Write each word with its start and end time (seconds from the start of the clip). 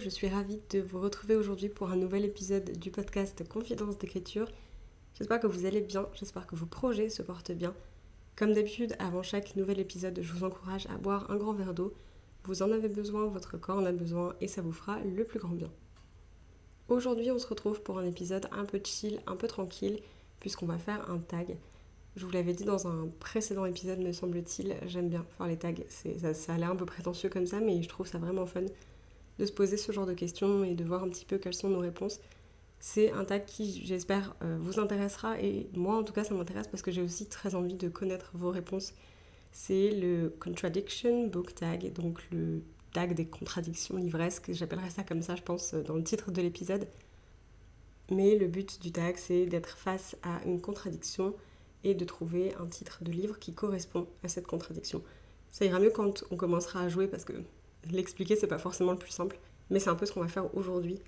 je 0.00 0.08
suis 0.08 0.28
ravie 0.28 0.60
de 0.70 0.80
vous 0.80 0.98
retrouver 0.98 1.36
aujourd'hui 1.36 1.68
pour 1.68 1.90
un 1.90 1.96
nouvel 1.96 2.24
épisode 2.24 2.78
du 2.78 2.90
podcast 2.90 3.46
Confidence 3.46 3.98
d'écriture. 3.98 4.50
J'espère 5.14 5.40
que 5.40 5.46
vous 5.46 5.66
allez 5.66 5.82
bien, 5.82 6.08
j'espère 6.14 6.46
que 6.46 6.56
vos 6.56 6.64
projets 6.64 7.10
se 7.10 7.22
portent 7.22 7.52
bien. 7.52 7.74
Comme 8.34 8.54
d'habitude, 8.54 8.96
avant 8.98 9.22
chaque 9.22 9.56
nouvel 9.56 9.78
épisode, 9.78 10.18
je 10.22 10.32
vous 10.32 10.42
encourage 10.42 10.86
à 10.86 10.96
boire 10.96 11.30
un 11.30 11.36
grand 11.36 11.52
verre 11.52 11.74
d'eau. 11.74 11.92
Vous 12.44 12.62
en 12.62 12.72
avez 12.72 12.88
besoin, 12.88 13.26
votre 13.26 13.58
corps 13.58 13.76
en 13.76 13.84
a 13.84 13.92
besoin 13.92 14.34
et 14.40 14.48
ça 14.48 14.62
vous 14.62 14.72
fera 14.72 15.00
le 15.00 15.24
plus 15.24 15.38
grand 15.38 15.54
bien. 15.54 15.70
Aujourd'hui, 16.88 17.30
on 17.30 17.38
se 17.38 17.46
retrouve 17.46 17.82
pour 17.82 17.98
un 17.98 18.06
épisode 18.06 18.48
un 18.52 18.64
peu 18.64 18.80
chill, 18.82 19.20
un 19.26 19.36
peu 19.36 19.48
tranquille, 19.48 20.00
puisqu'on 20.40 20.66
va 20.66 20.78
faire 20.78 21.10
un 21.10 21.18
tag. 21.18 21.58
Je 22.16 22.24
vous 22.24 22.32
l'avais 22.32 22.54
dit 22.54 22.64
dans 22.64 22.88
un 22.88 23.08
précédent 23.20 23.66
épisode, 23.66 23.98
me 23.98 24.12
semble-t-il, 24.12 24.76
j'aime 24.86 25.10
bien 25.10 25.26
faire 25.36 25.46
les 25.46 25.58
tags. 25.58 25.74
Ça, 25.88 26.32
ça 26.32 26.54
a 26.54 26.56
l'air 26.56 26.70
un 26.70 26.76
peu 26.76 26.86
prétentieux 26.86 27.28
comme 27.28 27.46
ça, 27.46 27.60
mais 27.60 27.82
je 27.82 27.88
trouve 27.88 28.06
ça 28.06 28.16
vraiment 28.16 28.46
fun 28.46 28.64
de 29.40 29.46
se 29.46 29.52
poser 29.52 29.78
ce 29.78 29.90
genre 29.90 30.06
de 30.06 30.12
questions 30.12 30.64
et 30.64 30.74
de 30.74 30.84
voir 30.84 31.02
un 31.02 31.08
petit 31.08 31.24
peu 31.24 31.38
quelles 31.38 31.54
sont 31.54 31.70
nos 31.70 31.78
réponses. 31.80 32.20
C'est 32.78 33.10
un 33.12 33.24
tag 33.24 33.46
qui, 33.46 33.82
j'espère, 33.84 34.36
euh, 34.42 34.58
vous 34.60 34.78
intéressera 34.78 35.40
et 35.40 35.68
moi 35.74 35.96
en 35.96 36.04
tout 36.04 36.12
cas 36.12 36.24
ça 36.24 36.34
m'intéresse 36.34 36.68
parce 36.68 36.82
que 36.82 36.90
j'ai 36.90 37.02
aussi 37.02 37.26
très 37.26 37.54
envie 37.54 37.74
de 37.74 37.88
connaître 37.88 38.30
vos 38.34 38.50
réponses. 38.50 38.92
C'est 39.52 39.90
le 39.90 40.32
Contradiction 40.38 41.26
Book 41.26 41.54
Tag, 41.54 41.92
donc 41.94 42.20
le 42.30 42.62
tag 42.92 43.14
des 43.14 43.26
contradictions 43.26 43.96
livresques, 43.96 44.52
j'appellerais 44.52 44.90
ça 44.90 45.04
comme 45.04 45.22
ça 45.22 45.36
je 45.36 45.42
pense 45.42 45.74
dans 45.74 45.94
le 45.94 46.04
titre 46.04 46.30
de 46.30 46.42
l'épisode. 46.42 46.86
Mais 48.10 48.36
le 48.36 48.46
but 48.46 48.80
du 48.82 48.92
tag 48.92 49.16
c'est 49.16 49.46
d'être 49.46 49.78
face 49.78 50.16
à 50.22 50.40
une 50.44 50.60
contradiction 50.60 51.34
et 51.82 51.94
de 51.94 52.04
trouver 52.04 52.54
un 52.56 52.66
titre 52.66 53.04
de 53.04 53.10
livre 53.10 53.38
qui 53.38 53.54
correspond 53.54 54.06
à 54.22 54.28
cette 54.28 54.46
contradiction. 54.46 55.02
Ça 55.50 55.64
ira 55.64 55.80
mieux 55.80 55.90
quand 55.90 56.24
on 56.30 56.36
commencera 56.36 56.82
à 56.82 56.88
jouer 56.88 57.08
parce 57.08 57.24
que 57.24 57.32
L'expliquer, 57.90 58.36
c'est 58.36 58.46
pas 58.46 58.58
forcément 58.58 58.92
le 58.92 58.98
plus 58.98 59.10
simple, 59.10 59.38
mais 59.70 59.80
c'est 59.80 59.90
un 59.90 59.94
peu 59.94 60.06
ce 60.06 60.12
qu'on 60.12 60.20
va 60.20 60.28
faire 60.28 60.54
aujourd'hui. 60.54 61.00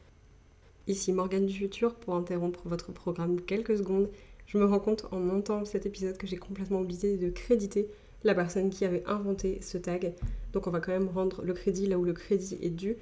Ici 0.87 1.13
Morgane 1.13 1.47
du 1.47 1.55
futur 1.55 1.95
pour 1.95 2.15
interrompre 2.15 2.61
votre 2.65 2.93
programme 2.93 3.41
quelques 3.41 3.79
secondes. 3.79 4.11
Je 4.47 4.59
me 4.59 4.65
rends 4.65 4.81
compte 4.81 5.07
en 5.13 5.21
montant 5.21 5.65
cet 5.65 5.87
épisode 5.87 6.19
que 6.19 6.27
j'ai 6.27 6.37
complètement 6.37 6.81
oublié 6.81 7.17
de 7.17 7.31
créditer 7.31 7.89
la 8.25 8.35
personne 8.35 8.71
qui 8.71 8.85
avait 8.85 9.05
inventé 9.07 9.61
ce 9.63 9.79
tag. 9.79 10.15
Donc 10.53 10.67
on 10.67 10.71
va 10.71 10.81
quand 10.81 10.93
même 10.93 11.09
rendre 11.09 11.43
le 11.43 11.53
crédit 11.55 11.87
là 11.87 11.99
où 11.99 12.05
le 12.05 12.13
crédit 12.13 12.59
est 12.61 12.71
dû. 12.71 12.97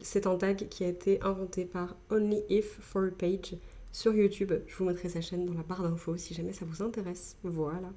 C'est 0.00 0.26
un 0.26 0.36
tag 0.36 0.68
qui 0.68 0.84
a 0.84 0.88
été 0.88 1.20
inventé 1.22 1.64
par 1.64 1.96
Only 2.10 2.42
If 2.48 2.78
for 2.80 3.04
a 3.04 3.10
Page 3.10 3.56
sur 3.92 4.14
YouTube. 4.14 4.52
Je 4.66 4.76
vous 4.76 4.84
mettrai 4.84 5.08
sa 5.08 5.20
chaîne 5.20 5.44
dans 5.44 5.54
la 5.54 5.62
barre 5.62 5.82
d'infos 5.82 6.16
si 6.16 6.34
jamais 6.34 6.52
ça 6.52 6.64
vous 6.64 6.82
intéresse. 6.82 7.36
Voilà 7.42 7.90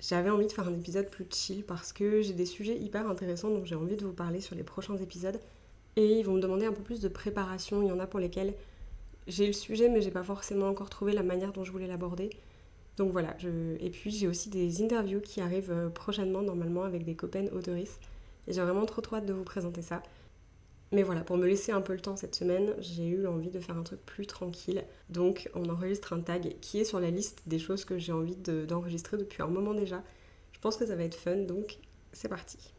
j'avais 0.00 0.30
envie 0.30 0.46
de 0.46 0.52
faire 0.52 0.68
un 0.68 0.74
épisode 0.74 1.10
plus 1.10 1.26
chill 1.30 1.64
parce 1.64 1.92
que 1.92 2.22
j'ai 2.22 2.32
des 2.32 2.46
sujets 2.46 2.76
hyper 2.76 3.08
intéressants 3.08 3.50
dont 3.50 3.64
j'ai 3.64 3.74
envie 3.74 3.96
de 3.96 4.04
vous 4.04 4.12
parler 4.12 4.40
sur 4.40 4.54
les 4.54 4.62
prochains 4.62 4.96
épisodes. 4.96 5.40
Et 5.96 6.18
ils 6.18 6.22
vont 6.24 6.34
me 6.34 6.40
demander 6.40 6.66
un 6.66 6.72
peu 6.72 6.82
plus 6.82 7.00
de 7.00 7.08
préparation. 7.08 7.82
Il 7.82 7.88
y 7.88 7.92
en 7.92 7.98
a 7.98 8.06
pour 8.06 8.20
lesquels 8.20 8.54
j'ai 9.26 9.46
le 9.46 9.52
sujet 9.52 9.88
mais 9.88 10.00
j'ai 10.00 10.10
pas 10.10 10.22
forcément 10.22 10.68
encore 10.68 10.90
trouvé 10.90 11.12
la 11.12 11.22
manière 11.22 11.52
dont 11.52 11.64
je 11.64 11.72
voulais 11.72 11.88
l'aborder. 11.88 12.30
Donc 12.96 13.12
voilà, 13.12 13.36
et 13.80 13.90
puis 13.90 14.10
j'ai 14.10 14.26
aussi 14.26 14.50
des 14.50 14.82
interviews 14.82 15.20
qui 15.20 15.40
arrivent 15.40 15.70
euh, 15.70 15.88
prochainement 15.88 16.42
normalement 16.42 16.82
avec 16.82 17.04
des 17.04 17.14
copaines 17.14 17.48
autoristes. 17.50 18.00
Et 18.48 18.52
j'ai 18.52 18.60
vraiment 18.60 18.86
trop 18.86 19.00
trop 19.00 19.16
hâte 19.16 19.26
de 19.26 19.32
vous 19.32 19.44
présenter 19.44 19.82
ça. 19.82 20.02
Mais 20.90 21.02
voilà, 21.02 21.22
pour 21.22 21.36
me 21.36 21.46
laisser 21.46 21.70
un 21.70 21.82
peu 21.82 21.92
le 21.92 22.00
temps 22.00 22.16
cette 22.16 22.34
semaine, 22.34 22.74
j'ai 22.78 23.06
eu 23.06 23.26
envie 23.26 23.50
de 23.50 23.60
faire 23.60 23.76
un 23.76 23.82
truc 23.82 24.00
plus 24.06 24.26
tranquille. 24.26 24.84
Donc 25.10 25.50
on 25.54 25.68
enregistre 25.68 26.14
un 26.14 26.20
tag 26.20 26.56
qui 26.60 26.80
est 26.80 26.84
sur 26.84 26.98
la 26.98 27.10
liste 27.10 27.42
des 27.46 27.58
choses 27.58 27.84
que 27.84 27.98
j'ai 27.98 28.12
envie 28.12 28.36
d'enregistrer 28.36 29.18
depuis 29.18 29.42
un 29.42 29.48
moment 29.48 29.74
déjà. 29.74 30.02
Je 30.52 30.60
pense 30.60 30.76
que 30.76 30.86
ça 30.86 30.96
va 30.96 31.04
être 31.04 31.14
fun, 31.14 31.36
donc 31.36 31.78
c'est 32.12 32.28
parti. 32.28 32.72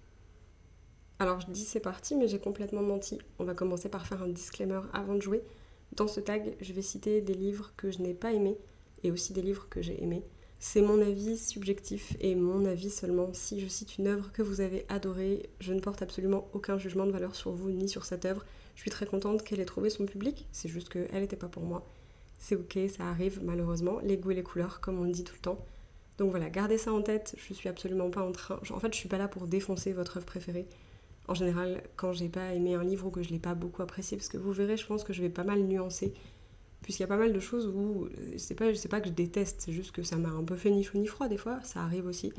Alors 1.19 1.39
je 1.39 1.51
dis 1.51 1.65
c'est 1.65 1.79
parti, 1.79 2.15
mais 2.15 2.27
j'ai 2.27 2.39
complètement 2.39 2.81
menti. 2.81 3.19
On 3.37 3.43
va 3.43 3.53
commencer 3.53 3.89
par 3.89 4.07
faire 4.07 4.23
un 4.23 4.27
disclaimer 4.27 4.81
avant 4.91 5.15
de 5.15 5.21
jouer. 5.21 5.43
Dans 5.95 6.07
ce 6.07 6.19
tag, 6.19 6.55
je 6.61 6.73
vais 6.73 6.81
citer 6.81 7.21
des 7.21 7.33
livres 7.33 7.73
que 7.77 7.91
je 7.91 7.99
n'ai 7.99 8.13
pas 8.13 8.31
aimés 8.31 8.57
et 9.03 9.11
aussi 9.11 9.33
des 9.33 9.41
livres 9.41 9.67
que 9.69 9.81
j'ai 9.81 10.01
aimés. 10.01 10.23
C'est 10.61 10.81
mon 10.81 11.01
avis 11.01 11.37
subjectif 11.37 12.17
et 12.19 12.35
mon 12.35 12.65
avis 12.65 12.89
seulement. 12.89 13.29
Si 13.31 13.61
je 13.61 13.67
cite 13.67 13.97
une 13.97 14.07
œuvre 14.07 14.29
que 14.33 14.41
vous 14.41 14.59
avez 14.59 14.85
adorée, 14.89 15.49
je 15.61 15.73
ne 15.73 15.79
porte 15.79 16.01
absolument 16.01 16.49
aucun 16.51 16.77
jugement 16.77 17.05
de 17.05 17.11
valeur 17.11 17.33
sur 17.33 17.51
vous 17.51 17.69
ni 17.69 17.87
sur 17.87 18.03
cette 18.03 18.25
œuvre. 18.25 18.45
Je 18.75 18.81
suis 18.81 18.91
très 18.91 19.05
contente 19.05 19.43
qu'elle 19.43 19.61
ait 19.61 19.65
trouvé 19.65 19.89
son 19.89 20.05
public, 20.05 20.47
c'est 20.51 20.67
juste 20.67 20.89
qu'elle 20.89 21.21
n'était 21.21 21.37
pas 21.37 21.47
pour 21.47 21.63
moi. 21.63 21.87
C'est 22.39 22.55
ok, 22.55 22.77
ça 22.93 23.05
arrive 23.05 23.39
malheureusement, 23.41 23.99
les 24.03 24.17
goûts 24.17 24.31
et 24.31 24.35
les 24.35 24.43
couleurs, 24.43 24.81
comme 24.81 24.99
on 24.99 25.05
le 25.05 25.11
dit 25.11 25.23
tout 25.23 25.35
le 25.35 25.41
temps. 25.41 25.65
Donc 26.17 26.31
voilà, 26.31 26.49
gardez 26.49 26.77
ça 26.77 26.91
en 26.91 27.01
tête, 27.01 27.35
je 27.37 27.53
suis 27.53 27.69
absolument 27.69 28.09
pas 28.09 28.21
en 28.21 28.33
train. 28.33 28.59
En 28.69 28.79
fait, 28.79 28.93
je 28.93 28.99
suis 28.99 29.09
pas 29.09 29.17
là 29.17 29.29
pour 29.29 29.47
défoncer 29.47 29.93
votre 29.93 30.17
œuvre 30.17 30.25
préférée. 30.25 30.65
En 31.29 31.35
général, 31.35 31.83
quand 31.95 32.11
j'ai 32.11 32.27
pas 32.27 32.53
aimé 32.53 32.75
un 32.75 32.83
livre 32.83 33.07
ou 33.07 33.11
que 33.11 33.23
je 33.23 33.29
l'ai 33.29 33.39
pas 33.39 33.53
beaucoup 33.53 33.81
apprécié, 33.81 34.17
parce 34.17 34.27
que 34.27 34.37
vous 34.37 34.51
verrez, 34.51 34.75
je 34.75 34.85
pense 34.85 35.05
que 35.05 35.13
je 35.13 35.21
vais 35.21 35.29
pas 35.29 35.45
mal 35.45 35.61
nuancer 35.61 36.13
puisqu'il 36.81 37.03
y 37.03 37.05
a 37.05 37.07
pas 37.07 37.17
mal 37.17 37.33
de 37.33 37.39
choses 37.39 37.67
où 37.67 38.09
c'est 38.37 38.55
pas, 38.55 38.73
sais 38.73 38.87
pas 38.87 39.01
que 39.01 39.07
je 39.07 39.13
déteste, 39.13 39.61
c'est 39.61 39.73
juste 39.73 39.91
que 39.91 40.03
ça 40.03 40.17
m'a 40.17 40.29
un 40.29 40.43
peu 40.43 40.55
fait 40.55 40.71
ni 40.71 40.83
chaud 40.83 40.97
ni 40.97 41.07
froid 41.07 41.27
des 41.27 41.37
fois, 41.37 41.59
ça 41.63 41.81
arrive 41.81 42.05
aussi. 42.05 42.33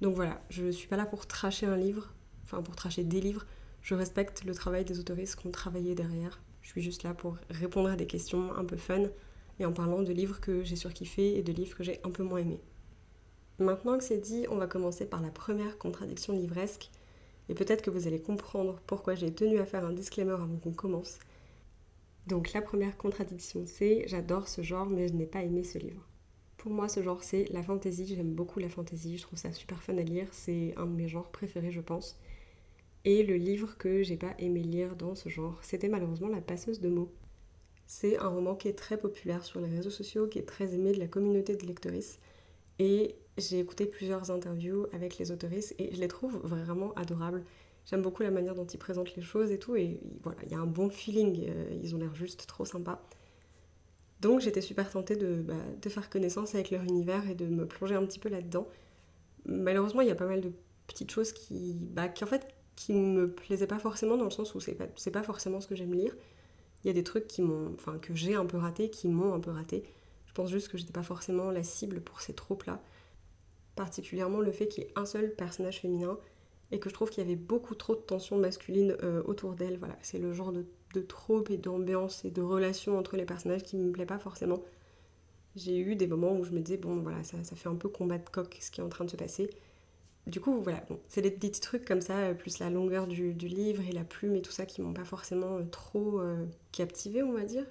Donc 0.00 0.14
voilà, 0.14 0.42
je 0.50 0.70
suis 0.70 0.88
pas 0.88 0.96
là 0.96 1.06
pour 1.06 1.26
tracher 1.26 1.66
un 1.66 1.76
livre, 1.76 2.12
enfin 2.44 2.62
pour 2.62 2.76
tracher 2.76 3.04
des 3.04 3.20
livres, 3.20 3.46
je 3.82 3.94
respecte 3.94 4.44
le 4.44 4.54
travail 4.54 4.84
des 4.84 4.98
autoristes 4.98 5.36
qui 5.36 5.46
ont 5.46 5.52
travaillé 5.52 5.94
derrière. 5.94 6.40
Je 6.62 6.68
suis 6.68 6.82
juste 6.82 7.04
là 7.04 7.14
pour 7.14 7.38
répondre 7.50 7.88
à 7.88 7.96
des 7.96 8.06
questions 8.06 8.52
un 8.56 8.64
peu 8.64 8.76
fun 8.76 9.04
et 9.60 9.64
en 9.64 9.72
parlant 9.72 10.02
de 10.02 10.12
livres 10.12 10.40
que 10.40 10.64
j'ai 10.64 10.76
surkiffé 10.76 11.38
et 11.38 11.42
de 11.42 11.52
livres 11.52 11.76
que 11.76 11.84
j'ai 11.84 12.00
un 12.02 12.10
peu 12.10 12.24
moins 12.24 12.40
aimés. 12.40 12.60
Maintenant 13.58 13.96
que 13.96 14.04
c'est 14.04 14.18
dit, 14.18 14.46
on 14.50 14.56
va 14.56 14.66
commencer 14.66 15.06
par 15.06 15.22
la 15.22 15.30
première 15.30 15.78
contradiction 15.78 16.34
livresque 16.34 16.90
et 17.48 17.54
peut-être 17.54 17.82
que 17.82 17.90
vous 17.90 18.06
allez 18.06 18.20
comprendre 18.20 18.80
pourquoi 18.86 19.14
j'ai 19.14 19.32
tenu 19.32 19.60
à 19.60 19.66
faire 19.66 19.84
un 19.84 19.92
disclaimer 19.92 20.32
avant 20.32 20.56
qu'on 20.56 20.72
commence. 20.72 21.18
Donc 22.26 22.52
la 22.52 22.62
première 22.62 22.96
contradiction, 22.96 23.64
c'est 23.66 24.04
j'adore 24.08 24.48
ce 24.48 24.62
genre 24.62 24.86
mais 24.86 25.08
je 25.08 25.14
n'ai 25.14 25.26
pas 25.26 25.42
aimé 25.42 25.62
ce 25.62 25.78
livre. 25.78 26.06
Pour 26.66 26.74
moi, 26.74 26.88
ce 26.88 27.00
genre, 27.00 27.22
c'est 27.22 27.44
la 27.52 27.62
fantasy. 27.62 28.06
J'aime 28.06 28.34
beaucoup 28.34 28.58
la 28.58 28.68
fantasy. 28.68 29.18
Je 29.18 29.22
trouve 29.22 29.38
ça 29.38 29.52
super 29.52 29.80
fun 29.84 29.96
à 29.98 30.02
lire. 30.02 30.26
C'est 30.32 30.74
un 30.76 30.86
de 30.86 30.90
mes 30.90 31.06
genres 31.06 31.30
préférés, 31.30 31.70
je 31.70 31.80
pense. 31.80 32.18
Et 33.04 33.22
le 33.22 33.36
livre 33.36 33.78
que 33.78 34.02
j'ai 34.02 34.16
pas 34.16 34.34
aimé 34.40 34.62
lire 34.62 34.96
dans 34.96 35.14
ce 35.14 35.28
genre, 35.28 35.56
c'était 35.62 35.88
malheureusement 35.88 36.26
La 36.26 36.40
passeuse 36.40 36.80
de 36.80 36.88
mots. 36.88 37.12
C'est 37.86 38.18
un 38.18 38.26
roman 38.26 38.56
qui 38.56 38.66
est 38.66 38.72
très 38.72 38.98
populaire 38.98 39.44
sur 39.44 39.60
les 39.60 39.68
réseaux 39.68 39.90
sociaux, 39.90 40.26
qui 40.26 40.40
est 40.40 40.42
très 40.42 40.74
aimé 40.74 40.90
de 40.90 40.98
la 40.98 41.06
communauté 41.06 41.54
de 41.54 41.64
lectrices. 41.64 42.18
Et 42.80 43.14
j'ai 43.38 43.60
écouté 43.60 43.86
plusieurs 43.86 44.32
interviews 44.32 44.86
avec 44.92 45.18
les 45.18 45.30
autoristes 45.30 45.76
et 45.78 45.94
je 45.94 46.00
les 46.00 46.08
trouve 46.08 46.36
vraiment 46.38 46.92
adorables. 46.94 47.44
J'aime 47.86 48.02
beaucoup 48.02 48.22
la 48.24 48.32
manière 48.32 48.54
dont 48.54 48.66
ils 48.66 48.78
présentent 48.78 49.14
les 49.14 49.22
choses 49.22 49.52
et 49.52 49.58
tout. 49.58 49.76
Et 49.76 50.00
voilà, 50.22 50.38
il 50.44 50.50
y 50.50 50.54
a 50.54 50.58
un 50.58 50.66
bon 50.66 50.90
feeling. 50.90 51.48
Euh, 51.48 51.78
ils 51.82 51.94
ont 51.94 51.98
l'air 51.98 52.14
juste 52.14 52.46
trop 52.46 52.64
sympas. 52.64 53.00
Donc 54.20 54.40
j'étais 54.40 54.60
super 54.60 54.90
tentée 54.90 55.14
de, 55.14 55.42
bah, 55.42 55.54
de, 55.80 55.88
faire 55.88 56.10
connaissance 56.10 56.54
avec 56.54 56.70
leur 56.70 56.82
univers 56.82 57.28
et 57.30 57.34
de 57.34 57.46
me 57.46 57.66
plonger 57.66 57.94
un 57.94 58.04
petit 58.04 58.18
peu 58.18 58.28
là-dedans. 58.28 58.66
Malheureusement, 59.44 60.00
il 60.00 60.08
y 60.08 60.10
a 60.10 60.16
pas 60.16 60.26
mal 60.26 60.40
de 60.40 60.50
petites 60.88 61.10
choses 61.10 61.32
qui, 61.32 61.74
bah, 61.74 62.08
qui 62.08 62.24
en 62.24 62.26
fait, 62.26 62.48
qui 62.74 62.92
me 62.92 63.30
plaisaient 63.30 63.66
pas 63.66 63.78
forcément 63.78 64.16
dans 64.16 64.24
le 64.24 64.30
sens 64.30 64.54
où 64.54 64.60
c'est 64.60 64.74
pas, 64.74 64.86
pas 64.86 65.22
forcément 65.22 65.60
ce 65.60 65.68
que 65.68 65.76
j'aime 65.76 65.94
lire. 65.94 66.14
Il 66.82 66.88
y 66.88 66.90
a 66.90 66.92
des 66.92 67.04
trucs 67.04 67.26
qui 67.26 67.42
m'ont, 67.42 67.72
enfin, 67.74 67.98
que 67.98 68.14
j'ai 68.14 68.34
un 68.34 68.46
peu 68.46 68.56
raté, 68.56 68.90
qui 68.90 69.08
m'ont 69.08 69.34
un 69.34 69.40
peu 69.40 69.50
raté. 69.50 69.84
Je 70.26 70.32
pense 70.32 70.50
juste 70.50 70.68
que 70.68 70.78
j'étais 70.78 70.92
pas 70.92 71.02
forcément 71.02 71.50
la 71.50 71.62
cible 71.62 72.00
pour 72.00 72.20
ces 72.20 72.32
tropes-là. 72.32 72.82
Particulièrement 73.76 74.40
le 74.40 74.52
fait 74.52 74.66
qu'il 74.66 74.84
y 74.84 74.86
ait 74.86 74.92
un 74.96 75.04
seul 75.06 75.34
personnage 75.34 75.80
féminin 75.80 76.18
et 76.70 76.78
que 76.78 76.88
je 76.88 76.94
trouve 76.94 77.10
qu'il 77.10 77.22
y 77.22 77.26
avait 77.26 77.36
beaucoup 77.36 77.74
trop 77.74 77.94
de 77.94 78.00
tension 78.00 78.38
masculine 78.38 78.96
euh, 79.02 79.22
autour 79.24 79.54
d'elle. 79.54 79.78
Voilà, 79.78 79.96
c'est 80.02 80.18
le 80.18 80.32
genre 80.32 80.52
de, 80.52 80.66
de 80.94 81.06
et 81.50 81.56
d'ambiance 81.56 82.24
et 82.24 82.30
de 82.30 82.42
relation 82.42 82.98
entre 82.98 83.16
les 83.16 83.24
personnages 83.24 83.62
qui 83.62 83.76
me 83.76 83.92
plaît 83.92 84.06
pas 84.06 84.18
forcément. 84.18 84.62
J'ai 85.54 85.78
eu 85.78 85.96
des 85.96 86.06
moments 86.06 86.36
où 86.36 86.44
je 86.44 86.50
me 86.50 86.60
disais, 86.60 86.76
bon 86.76 86.96
voilà, 86.96 87.22
ça, 87.24 87.42
ça 87.44 87.56
fait 87.56 87.68
un 87.68 87.76
peu 87.76 87.88
combat 87.88 88.18
de 88.18 88.28
coq 88.28 88.56
ce 88.60 88.70
qui 88.70 88.80
est 88.80 88.84
en 88.84 88.88
train 88.88 89.04
de 89.04 89.10
se 89.10 89.16
passer. 89.16 89.50
Du 90.26 90.40
coup, 90.40 90.60
voilà, 90.60 90.82
bon, 90.90 90.98
c'est 91.08 91.22
des 91.22 91.30
petits 91.30 91.60
trucs 91.60 91.84
comme 91.84 92.00
ça, 92.00 92.18
euh, 92.18 92.34
plus 92.34 92.58
la 92.58 92.68
longueur 92.68 93.06
du, 93.06 93.32
du, 93.32 93.46
livre 93.46 93.82
et 93.88 93.92
la 93.92 94.02
plume 94.04 94.34
et 94.34 94.42
tout 94.42 94.50
ça 94.50 94.66
qui 94.66 94.82
m'ont 94.82 94.92
pas 94.92 95.04
forcément 95.04 95.58
euh, 95.58 95.64
trop 95.70 96.20
captivé, 96.72 97.22
on 97.22 97.32
va 97.32 97.44
dire. 97.44 97.64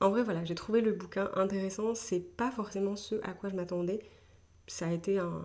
En 0.00 0.10
vrai, 0.10 0.22
voilà, 0.22 0.44
j'ai 0.44 0.54
trouvé 0.54 0.80
le 0.80 0.92
bouquin 0.92 1.30
intéressant, 1.34 1.94
c'est 1.94 2.20
pas 2.20 2.50
forcément 2.50 2.96
ce 2.96 3.16
à 3.22 3.32
quoi 3.32 3.50
je 3.50 3.56
m'attendais. 3.56 4.00
Ça 4.66 4.88
a 4.88 4.92
été 4.92 5.18
un, 5.18 5.44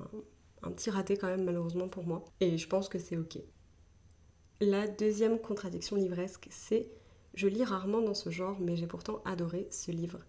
un 0.64 0.72
petit 0.72 0.90
raté 0.90 1.18
quand 1.18 1.28
même 1.28 1.44
malheureusement 1.44 1.88
pour 1.88 2.06
moi. 2.06 2.24
Et 2.40 2.58
je 2.58 2.68
pense 2.68 2.90
que 2.90 3.00
c'est 3.00 3.18
ok. 3.18 3.40
La 4.60 4.88
deuxième 4.88 5.40
contradiction 5.40 5.96
livresque, 5.96 6.48
c'est 6.52 6.88
Je 7.34 7.48
lis 7.48 7.64
rarement 7.64 8.02
dans 8.02 8.14
ce 8.14 8.30
genre, 8.30 8.58
mais 8.60 8.76
j'ai 8.76 8.88
pourtant 8.88 9.22
adoré 9.26 9.68
ce 9.72 9.92
livre. 9.92 10.20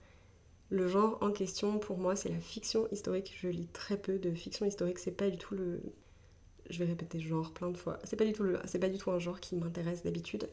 Le 0.71 0.89
genre 0.89 1.19
en 1.21 1.33
question, 1.33 1.79
pour 1.79 1.99
moi, 1.99 2.17
c'est 2.17 2.31
la 2.31 2.41
fiction 2.41 2.89
historique. 2.91 3.35
Je 3.39 3.49
lis 3.49 3.67
très 3.67 3.99
peu 3.99 4.19
de 4.19 4.33
fiction 4.33 4.65
historique. 4.65 4.99
C'est 4.99 5.11
pas 5.11 5.29
du 5.29 5.37
tout 5.37 5.55
le. 5.55 5.83
Je 6.71 6.79
vais 6.79 6.87
répéter 6.87 7.21
genre 7.21 7.53
plein 7.53 7.71
de 7.71 7.77
fois. 7.77 7.99
C'est 8.05 8.17
pas 8.17 8.25
du 8.25 8.33
tout 8.33 8.43
le. 8.43 8.59
C'est 8.65 8.79
pas 8.79 8.89
du 8.89 8.97
tout 8.97 9.11
un 9.11 9.19
genre 9.19 9.39
qui 9.39 9.55
m'intéresse 9.55 10.03
d'habitude. 10.03 10.49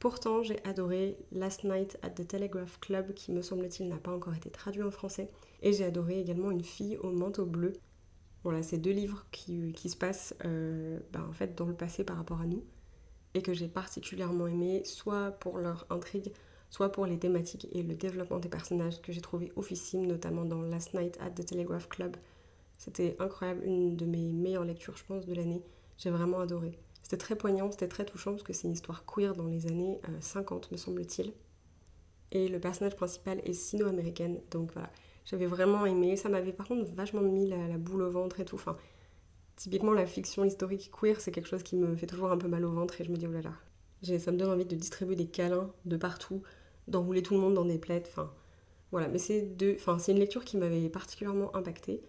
Pourtant, 0.00 0.42
j'ai 0.42 0.58
adoré 0.64 1.16
Last 1.30 1.62
Night 1.62 1.98
at 2.02 2.10
the 2.10 2.26
Telegraph 2.26 2.80
Club, 2.80 3.14
qui 3.14 3.30
me 3.30 3.42
semble-t-il 3.42 3.88
n'a 3.88 3.98
pas 3.98 4.10
encore 4.10 4.34
été 4.34 4.50
traduit 4.50 4.82
en 4.82 4.90
français. 4.90 5.30
Et 5.62 5.72
j'ai 5.72 5.84
adoré 5.84 6.18
également 6.18 6.50
Une 6.50 6.64
fille 6.64 6.96
au 6.96 7.12
manteau 7.12 7.46
bleu. 7.46 7.74
Voilà, 8.42 8.62
c'est 8.62 8.78
deux 8.78 8.92
livres 8.92 9.26
qui, 9.32 9.74
se 9.88 9.96
passent 9.96 10.34
euh, 10.44 10.98
ben, 11.12 11.24
en 11.28 11.32
fait 11.32 11.54
dans 11.56 11.66
le 11.66 11.74
passé 11.74 12.04
par 12.04 12.16
rapport 12.16 12.40
à 12.40 12.46
nous 12.46 12.64
et 13.34 13.42
que 13.42 13.52
j'ai 13.52 13.68
particulièrement 13.68 14.46
aimé, 14.46 14.82
soit 14.84 15.30
pour 15.32 15.58
leur 15.58 15.86
intrigue, 15.90 16.32
soit 16.68 16.90
pour 16.90 17.06
les 17.06 17.18
thématiques 17.18 17.68
et 17.72 17.82
le 17.82 17.94
développement 17.94 18.38
des 18.38 18.48
personnages 18.48 19.00
que 19.02 19.12
j'ai 19.12 19.20
trouvé 19.20 19.52
officimes, 19.56 20.06
notamment 20.06 20.44
dans 20.44 20.62
Last 20.62 20.94
Night 20.94 21.18
at 21.20 21.30
the 21.30 21.44
Telegraph 21.44 21.88
Club. 21.88 22.16
C'était 22.78 23.16
incroyable, 23.18 23.62
une 23.64 23.96
de 23.96 24.06
mes 24.06 24.32
meilleures 24.32 24.64
lectures, 24.64 24.96
je 24.96 25.04
pense, 25.04 25.26
de 25.26 25.34
l'année. 25.34 25.62
J'ai 25.98 26.10
vraiment 26.10 26.40
adoré. 26.40 26.78
C'était 27.02 27.18
très 27.18 27.36
poignant, 27.36 27.70
c'était 27.70 27.88
très 27.88 28.04
touchant 28.04 28.32
parce 28.32 28.42
que 28.42 28.52
c'est 28.52 28.68
une 28.68 28.72
histoire 28.72 29.04
queer 29.04 29.34
dans 29.34 29.46
les 29.46 29.66
années 29.66 30.00
50, 30.20 30.64
euh, 30.64 30.68
me 30.72 30.76
semble-t-il. 30.76 31.32
Et 32.32 32.48
le 32.48 32.60
personnage 32.60 32.96
principal 32.96 33.40
est 33.44 33.52
sino-américaine, 33.52 34.40
donc 34.50 34.72
voilà. 34.72 34.90
J'avais 35.30 35.46
vraiment 35.46 35.86
aimé. 35.86 36.16
Ça 36.16 36.28
m'avait 36.28 36.52
par 36.52 36.66
contre 36.66 36.90
vachement 36.92 37.20
mis 37.20 37.48
la, 37.48 37.78
boule 37.78 38.02
au 38.02 38.10
ventre 38.10 38.40
et 38.40 38.44
tout. 38.44 38.56
Enfin, 38.56 38.76
typiquement, 39.54 39.92
la 39.92 40.06
fiction 40.06 40.44
historique 40.44 40.90
queer, 40.90 41.20
c'est 41.20 41.30
quelque 41.30 41.48
chose 41.48 41.62
qui 41.62 41.76
me 41.76 41.94
fait 41.94 42.06
toujours 42.06 42.32
un 42.32 42.38
peu 42.38 42.48
mal 42.48 42.64
au 42.64 42.72
ventre 42.72 43.00
et 43.00 43.04
je 43.04 43.12
me 43.12 43.16
dis, 43.16 43.26
oh 43.28 43.32
là 43.32 43.42
là. 43.42 44.18
Ça 44.18 44.32
me 44.32 44.38
donne 44.38 44.50
envie 44.50 44.64
de 44.64 44.74
distribuer 44.74 45.14
des 45.14 45.26
câlins 45.26 45.70
de 45.84 45.96
partout, 45.96 46.42
d'enrouler 46.88 47.22
tout 47.22 47.34
le 47.34 47.40
monde 47.40 47.54
dans 47.54 47.64
des 47.64 47.78
plaides. 47.78 48.06
Enfin, 48.08 48.32
voilà. 48.90 49.06
Mais 49.06 49.18
c'est 49.18 49.48
enfin, 49.74 49.98
une 50.08 50.18
lecture 50.18 50.44
qui 50.44 50.56
m'avait 50.56 50.88
particulièrement 50.88 51.54
impactée. 51.54 52.02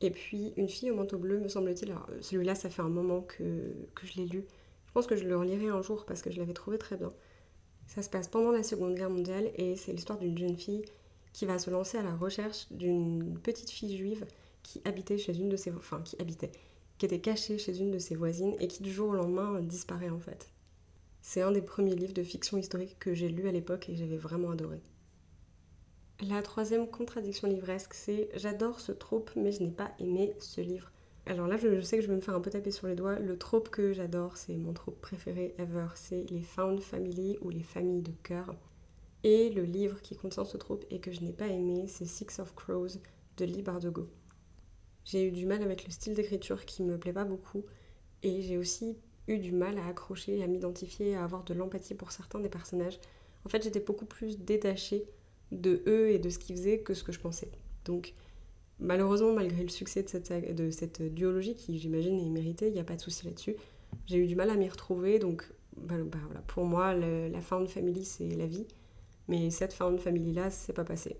Et 0.00 0.10
puis, 0.10 0.52
Une 0.56 0.68
fille 0.68 0.90
au 0.90 0.94
manteau 0.94 1.18
bleu, 1.18 1.40
me 1.40 1.48
semble-t-il. 1.48 1.94
Celui-là, 2.20 2.54
ça 2.54 2.70
fait 2.70 2.82
un 2.82 2.88
moment 2.88 3.22
que, 3.22 3.72
que 3.94 4.06
je 4.06 4.14
l'ai 4.16 4.26
lu. 4.26 4.44
Je 4.86 4.92
pense 4.92 5.06
que 5.06 5.16
je 5.16 5.24
le 5.24 5.36
relirai 5.36 5.68
un 5.68 5.80
jour 5.82 6.04
parce 6.04 6.22
que 6.22 6.30
je 6.30 6.38
l'avais 6.38 6.52
trouvé 6.52 6.78
très 6.78 6.96
bien. 6.96 7.12
Ça 7.86 8.02
se 8.02 8.10
passe 8.10 8.28
pendant 8.28 8.52
la 8.52 8.62
Seconde 8.62 8.94
Guerre 8.94 9.10
mondiale 9.10 9.50
et 9.56 9.74
c'est 9.74 9.92
l'histoire 9.92 10.18
d'une 10.18 10.36
jeune 10.36 10.56
fille 10.56 10.84
qui 11.32 11.46
va 11.46 11.58
se 11.58 11.70
lancer 11.70 11.98
à 11.98 12.02
la 12.02 12.14
recherche 12.14 12.66
d'une 12.70 13.38
petite 13.38 13.70
fille 13.70 13.96
juive 13.96 14.26
qui 14.62 14.80
habitait 14.84 15.18
chez 15.18 15.36
une 15.36 15.48
de 15.48 15.56
ses 15.56 15.72
enfin 15.72 16.00
qui 16.02 16.20
habitait 16.20 16.52
qui 16.98 17.06
était 17.06 17.20
cachée 17.20 17.58
chez 17.58 17.80
une 17.80 17.90
de 17.90 17.98
ses 17.98 18.14
voisines 18.14 18.54
et 18.60 18.68
qui 18.68 18.82
du 18.82 18.92
jour 18.92 19.08
au 19.10 19.14
lendemain 19.14 19.60
disparaît 19.60 20.10
en 20.10 20.20
fait. 20.20 20.50
C'est 21.20 21.42
un 21.42 21.52
des 21.52 21.62
premiers 21.62 21.94
livres 21.94 22.14
de 22.14 22.22
fiction 22.22 22.58
historique 22.58 22.96
que 22.98 23.14
j'ai 23.14 23.28
lu 23.28 23.48
à 23.48 23.52
l'époque 23.52 23.88
et 23.88 23.96
j'avais 23.96 24.16
vraiment 24.16 24.50
adoré. 24.50 24.80
La 26.20 26.42
troisième 26.42 26.88
contradiction 26.88 27.48
livresque, 27.48 27.94
c'est 27.94 28.28
j'adore 28.36 28.78
ce 28.78 28.92
trope 28.92 29.32
mais 29.34 29.50
je 29.50 29.62
n'ai 29.62 29.70
pas 29.70 29.90
aimé 29.98 30.32
ce 30.38 30.60
livre. 30.60 30.92
Alors 31.26 31.46
là, 31.46 31.56
je, 31.56 31.80
sais 31.80 31.96
que 31.96 32.02
je 32.02 32.08
vais 32.08 32.16
me 32.16 32.20
faire 32.20 32.34
un 32.34 32.40
peu 32.40 32.50
taper 32.50 32.72
sur 32.72 32.88
les 32.88 32.96
doigts. 32.96 33.18
Le 33.18 33.38
trope 33.38 33.68
que 33.68 33.92
j'adore, 33.92 34.36
c'est 34.36 34.56
mon 34.56 34.72
trope 34.72 35.00
préféré 35.00 35.54
ever, 35.58 35.86
c'est 35.94 36.28
les 36.30 36.42
found 36.42 36.80
family 36.80 37.38
ou 37.42 37.50
les 37.50 37.62
familles 37.62 38.02
de 38.02 38.12
cœur. 38.22 38.54
Et 39.24 39.50
le 39.50 39.62
livre 39.62 40.00
qui 40.02 40.16
contient 40.16 40.44
ce 40.44 40.56
trope 40.56 40.84
et 40.90 40.98
que 40.98 41.12
je 41.12 41.20
n'ai 41.20 41.32
pas 41.32 41.46
aimé, 41.46 41.86
c'est 41.86 42.06
Six 42.06 42.40
of 42.40 42.54
Crows 42.54 42.98
de 43.36 43.44
Lee 43.44 43.62
Bardugo. 43.62 44.08
J'ai 45.04 45.26
eu 45.26 45.30
du 45.30 45.46
mal 45.46 45.62
avec 45.62 45.84
le 45.84 45.92
style 45.92 46.14
d'écriture 46.14 46.64
qui 46.64 46.82
me 46.82 46.98
plaît 46.98 47.12
pas 47.12 47.24
beaucoup 47.24 47.64
et 48.22 48.42
j'ai 48.42 48.58
aussi 48.58 48.96
eu 49.28 49.38
du 49.38 49.52
mal 49.52 49.78
à 49.78 49.86
accrocher, 49.86 50.42
à 50.42 50.46
m'identifier, 50.46 51.14
à 51.14 51.24
avoir 51.24 51.44
de 51.44 51.54
l'empathie 51.54 51.94
pour 51.94 52.12
certains 52.12 52.40
des 52.40 52.48
personnages. 52.48 52.98
En 53.44 53.48
fait, 53.48 53.62
j'étais 53.62 53.80
beaucoup 53.80 54.04
plus 54.04 54.38
détachée 54.38 55.04
de 55.50 55.82
eux 55.86 56.10
et 56.10 56.18
de 56.18 56.28
ce 56.30 56.38
qu'ils 56.38 56.56
faisaient 56.56 56.80
que 56.80 56.94
ce 56.94 57.04
que 57.04 57.12
je 57.12 57.20
pensais. 57.20 57.50
Donc, 57.84 58.14
malheureusement, 58.78 59.32
malgré 59.32 59.62
le 59.62 59.68
succès 59.68 60.02
de 60.02 60.08
cette, 60.70 61.02
duologie, 61.02 61.54
qui 61.54 61.78
j'imagine 61.78 62.18
est 62.18 62.30
méritée, 62.30 62.68
il 62.68 62.72
n'y 62.72 62.80
a 62.80 62.84
pas 62.84 62.96
de 62.96 63.00
souci 63.00 63.26
là-dessus, 63.26 63.56
j'ai 64.06 64.18
eu 64.18 64.26
du 64.26 64.36
mal 64.36 64.50
à 64.50 64.56
m'y 64.56 64.68
retrouver. 64.68 65.18
Donc, 65.18 65.44
bah, 65.76 65.96
bah, 66.04 66.18
pour 66.46 66.64
moi, 66.64 66.94
la 66.94 67.40
fin 67.40 67.60
de 67.60 67.66
famille, 67.66 68.04
c'est 68.04 68.34
la 68.34 68.46
vie. 68.46 68.66
Mais 69.28 69.50
cette 69.50 69.72
found 69.72 69.98
family-là, 70.00 70.50
c'est 70.50 70.72
pas 70.72 70.84
passé. 70.84 71.16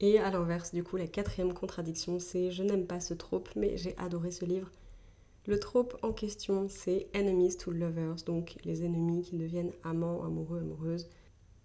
Et 0.00 0.18
à 0.18 0.30
l'inverse, 0.30 0.74
du 0.74 0.82
coup, 0.82 0.96
la 0.96 1.06
quatrième 1.06 1.54
contradiction, 1.54 2.18
c'est 2.18 2.50
je 2.50 2.62
n'aime 2.62 2.86
pas 2.86 3.00
ce 3.00 3.14
trope, 3.14 3.50
mais 3.54 3.76
j'ai 3.76 3.96
adoré 3.98 4.30
ce 4.30 4.44
livre. 4.44 4.70
Le 5.46 5.58
trope 5.58 5.96
en 6.02 6.12
question, 6.12 6.66
c'est 6.68 7.08
enemies 7.14 7.56
to 7.56 7.72
lovers, 7.72 8.16
donc 8.26 8.56
les 8.64 8.84
ennemis 8.84 9.22
qui 9.22 9.36
deviennent 9.36 9.72
amants, 9.82 10.22
amoureux, 10.24 10.58
amoureuses. 10.58 11.08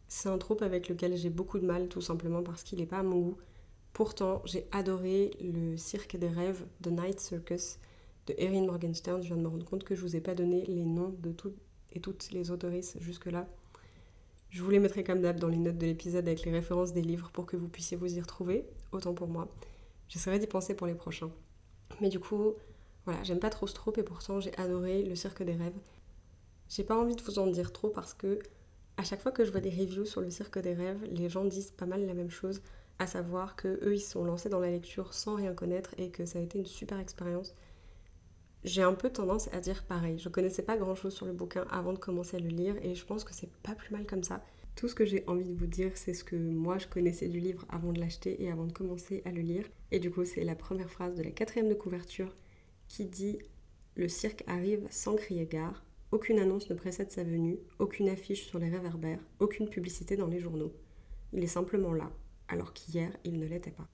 C'est 0.07 0.29
un 0.29 0.37
trope 0.37 0.61
avec 0.61 0.89
lequel 0.89 1.15
j'ai 1.15 1.29
beaucoup 1.29 1.59
de 1.59 1.65
mal, 1.65 1.87
tout 1.87 2.01
simplement 2.01 2.41
parce 2.41 2.63
qu'il 2.63 2.79
n'est 2.79 2.85
pas 2.85 2.99
à 2.99 3.03
mon 3.03 3.19
goût. 3.19 3.37
Pourtant, 3.93 4.41
j'ai 4.45 4.67
adoré 4.71 5.31
le 5.41 5.75
cirque 5.77 6.17
des 6.17 6.27
rêves, 6.27 6.65
The 6.81 6.87
Night 6.87 7.19
Circus, 7.19 7.79
de 8.27 8.35
Erin 8.37 8.65
Morgenstern. 8.65 9.21
Je 9.21 9.27
viens 9.27 9.37
de 9.37 9.41
me 9.41 9.47
rendre 9.47 9.65
compte 9.65 9.83
que 9.83 9.95
je 9.95 10.01
vous 10.01 10.15
ai 10.15 10.21
pas 10.21 10.35
donné 10.35 10.65
les 10.65 10.85
noms 10.85 11.15
de 11.19 11.31
toutes 11.31 11.57
et 11.91 11.99
toutes 11.99 12.31
les 12.31 12.51
autoristes 12.51 12.97
jusque-là. 12.99 13.47
Je 14.49 14.63
vous 14.63 14.69
les 14.69 14.79
mettrai 14.79 15.03
comme 15.03 15.21
d'hab 15.21 15.39
dans 15.39 15.49
les 15.49 15.57
notes 15.57 15.77
de 15.77 15.85
l'épisode 15.85 16.25
avec 16.25 16.43
les 16.43 16.51
références 16.51 16.93
des 16.93 17.01
livres 17.01 17.29
pour 17.31 17.45
que 17.45 17.57
vous 17.57 17.67
puissiez 17.67 17.97
vous 17.97 18.15
y 18.15 18.21
retrouver, 18.21 18.65
autant 18.91 19.13
pour 19.13 19.27
moi. 19.27 19.47
J'essaierai 20.07 20.39
d'y 20.39 20.47
penser 20.47 20.73
pour 20.73 20.87
les 20.87 20.95
prochains. 20.95 21.31
Mais 21.99 22.09
du 22.09 22.19
coup, 22.19 22.53
voilà, 23.05 23.21
j'aime 23.23 23.39
pas 23.39 23.49
trop 23.49 23.67
ce 23.67 23.73
trope 23.73 23.97
et 23.97 24.03
pourtant 24.03 24.39
j'ai 24.39 24.55
adoré 24.57 25.03
le 25.03 25.15
cirque 25.15 25.43
des 25.43 25.55
rêves. 25.55 25.77
J'ai 26.69 26.83
pas 26.83 26.97
envie 26.97 27.15
de 27.15 27.21
vous 27.21 27.39
en 27.39 27.47
dire 27.47 27.73
trop 27.73 27.89
parce 27.89 28.13
que 28.13 28.39
à 28.97 29.03
chaque 29.03 29.21
fois 29.21 29.31
que 29.31 29.45
je 29.45 29.51
vois 29.51 29.61
des 29.61 29.69
reviews 29.69 30.05
sur 30.05 30.21
le 30.21 30.29
cirque 30.29 30.59
des 30.59 30.73
rêves, 30.73 31.03
les 31.11 31.29
gens 31.29 31.45
disent 31.45 31.71
pas 31.71 31.85
mal 31.85 32.05
la 32.05 32.13
même 32.13 32.31
chose, 32.31 32.61
à 32.99 33.07
savoir 33.07 33.55
que 33.55 33.79
eux 33.83 33.95
ils 33.95 34.01
sont 34.01 34.23
lancés 34.23 34.49
dans 34.49 34.59
la 34.59 34.71
lecture 34.71 35.13
sans 35.13 35.35
rien 35.35 35.53
connaître 35.53 35.93
et 35.97 36.09
que 36.09 36.25
ça 36.25 36.39
a 36.39 36.41
été 36.41 36.57
une 36.57 36.65
super 36.65 36.99
expérience 36.99 37.53
j'ai 38.63 38.81
un 38.81 38.93
peu 38.93 39.09
tendance 39.09 39.49
à 39.53 39.59
dire 39.59 39.83
pareil. 39.83 40.17
Je 40.19 40.29
connaissais 40.29 40.63
pas 40.63 40.77
grand 40.77 40.95
chose 40.95 41.13
sur 41.13 41.25
le 41.25 41.33
bouquin 41.33 41.65
avant 41.69 41.93
de 41.93 41.99
commencer 41.99 42.37
à 42.37 42.39
le 42.39 42.49
lire 42.49 42.75
et 42.81 42.95
je 42.95 43.05
pense 43.05 43.23
que 43.23 43.33
c'est 43.33 43.51
pas 43.63 43.75
plus 43.75 43.91
mal 43.91 44.05
comme 44.05 44.23
ça. 44.23 44.43
Tout 44.75 44.87
ce 44.87 44.95
que 44.95 45.05
j'ai 45.05 45.23
envie 45.27 45.45
de 45.45 45.57
vous 45.57 45.67
dire, 45.67 45.91
c'est 45.95 46.13
ce 46.13 46.23
que 46.23 46.35
moi 46.35 46.77
je 46.77 46.87
connaissais 46.87 47.27
du 47.27 47.39
livre 47.39 47.65
avant 47.69 47.91
de 47.91 47.99
l'acheter 47.99 48.43
et 48.43 48.51
avant 48.51 48.65
de 48.65 48.73
commencer 48.73 49.21
à 49.25 49.31
le 49.31 49.41
lire. 49.41 49.65
Et 49.91 49.99
du 49.99 50.11
coup, 50.11 50.25
c'est 50.25 50.43
la 50.43 50.55
première 50.55 50.91
phrase 50.91 51.15
de 51.15 51.23
la 51.23 51.31
quatrième 51.31 51.69
de 51.69 51.73
couverture 51.73 52.35
qui 52.87 53.05
dit 53.05 53.39
Le 53.95 54.07
cirque 54.07 54.43
arrive 54.47 54.85
sans 54.89 55.15
crier 55.15 55.45
gare. 55.45 55.83
Aucune 56.11 56.39
annonce 56.39 56.69
ne 56.69 56.75
précède 56.75 57.11
sa 57.11 57.23
venue, 57.23 57.57
aucune 57.79 58.09
affiche 58.09 58.45
sur 58.45 58.59
les 58.59 58.69
réverbères, 58.69 59.19
aucune 59.39 59.67
publicité 59.67 60.15
dans 60.15 60.27
les 60.27 60.39
journaux. 60.39 60.73
Il 61.33 61.43
est 61.43 61.47
simplement 61.47 61.93
là, 61.93 62.11
alors 62.47 62.73
qu'hier 62.73 63.11
il 63.23 63.39
ne 63.39 63.45
l'était 63.45 63.71
pas. 63.71 63.87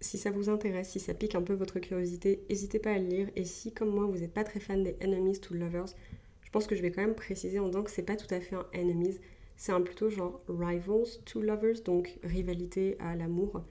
Si 0.00 0.18
ça 0.18 0.30
vous 0.30 0.48
intéresse, 0.48 0.90
si 0.90 1.00
ça 1.00 1.14
pique 1.14 1.34
un 1.34 1.42
peu 1.42 1.54
votre 1.54 1.78
curiosité, 1.78 2.42
n'hésitez 2.48 2.78
pas 2.78 2.92
à 2.92 2.98
le 2.98 3.06
lire. 3.06 3.28
Et 3.36 3.44
si, 3.44 3.72
comme 3.72 3.90
moi, 3.90 4.06
vous 4.06 4.18
n'êtes 4.18 4.32
pas 4.32 4.44
très 4.44 4.60
fan 4.60 4.82
des 4.82 4.96
Enemies 5.02 5.40
to 5.40 5.54
Lovers, 5.54 5.94
je 6.42 6.50
pense 6.50 6.66
que 6.66 6.74
je 6.74 6.82
vais 6.82 6.90
quand 6.90 7.02
même 7.02 7.14
préciser 7.14 7.58
en 7.58 7.66
disant 7.66 7.82
que 7.82 7.90
c'est 7.90 8.02
pas 8.02 8.16
tout 8.16 8.32
à 8.34 8.40
fait 8.40 8.56
un 8.56 8.66
Enemies, 8.74 9.18
c'est 9.56 9.72
un 9.72 9.82
plutôt 9.82 10.08
genre 10.08 10.42
Rivals 10.48 11.20
to 11.26 11.42
Lovers, 11.42 11.82
donc 11.84 12.18
rivalité 12.22 12.96
à 12.98 13.14
l'amour, 13.14 13.62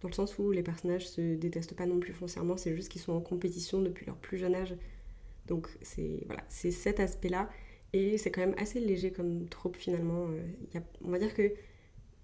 dans 0.00 0.08
le 0.08 0.14
sens 0.14 0.38
où 0.38 0.50
les 0.50 0.62
personnages 0.62 1.08
se 1.08 1.34
détestent 1.36 1.74
pas 1.74 1.86
non 1.86 2.00
plus 2.00 2.12
foncièrement, 2.12 2.56
c'est 2.56 2.74
juste 2.74 2.90
qu'ils 2.90 3.00
sont 3.00 3.12
en 3.12 3.20
compétition 3.20 3.80
depuis 3.80 4.06
leur 4.06 4.16
plus 4.16 4.38
jeune 4.38 4.54
âge. 4.54 4.74
Donc 5.46 5.68
c'est 5.82 6.22
voilà, 6.26 6.42
cet 6.48 7.00
aspect-là. 7.00 7.48
Et 7.92 8.18
c'est 8.18 8.30
quand 8.30 8.40
même 8.40 8.54
assez 8.58 8.80
léger 8.80 9.10
comme 9.10 9.48
trope 9.48 9.76
finalement. 9.76 10.26
Euh, 10.28 10.80
on 11.04 11.10
va 11.10 11.18
dire 11.18 11.34
que 11.34 11.52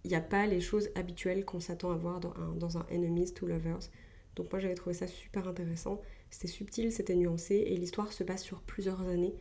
il 0.05 0.09
n'y 0.09 0.17
a 0.17 0.21
pas 0.21 0.47
les 0.47 0.61
choses 0.61 0.91
habituelles 0.95 1.45
qu'on 1.45 1.61
s'attend 1.61 1.93
à 1.93 1.97
voir 1.97 2.21
dans 2.21 2.35
un, 2.35 2.55
dans 2.57 2.79
un 2.79 2.87
Enemies 2.91 3.33
to 3.33 3.47
Lovers. 3.47 3.91
Donc 4.35 4.51
moi 4.51 4.61
j'avais 4.61 4.75
trouvé 4.75 4.95
ça 4.95 5.07
super 5.07 5.47
intéressant. 5.47 6.01
C'était 6.31 6.49
subtil, 6.49 6.93
c'était 6.93 7.15
nuancé 7.15 7.55
et 7.55 7.77
l'histoire 7.77 8.13
se 8.13 8.25
passe 8.25 8.43
sur 8.43 8.63
plusieurs 8.63 9.01
années. 9.03 9.35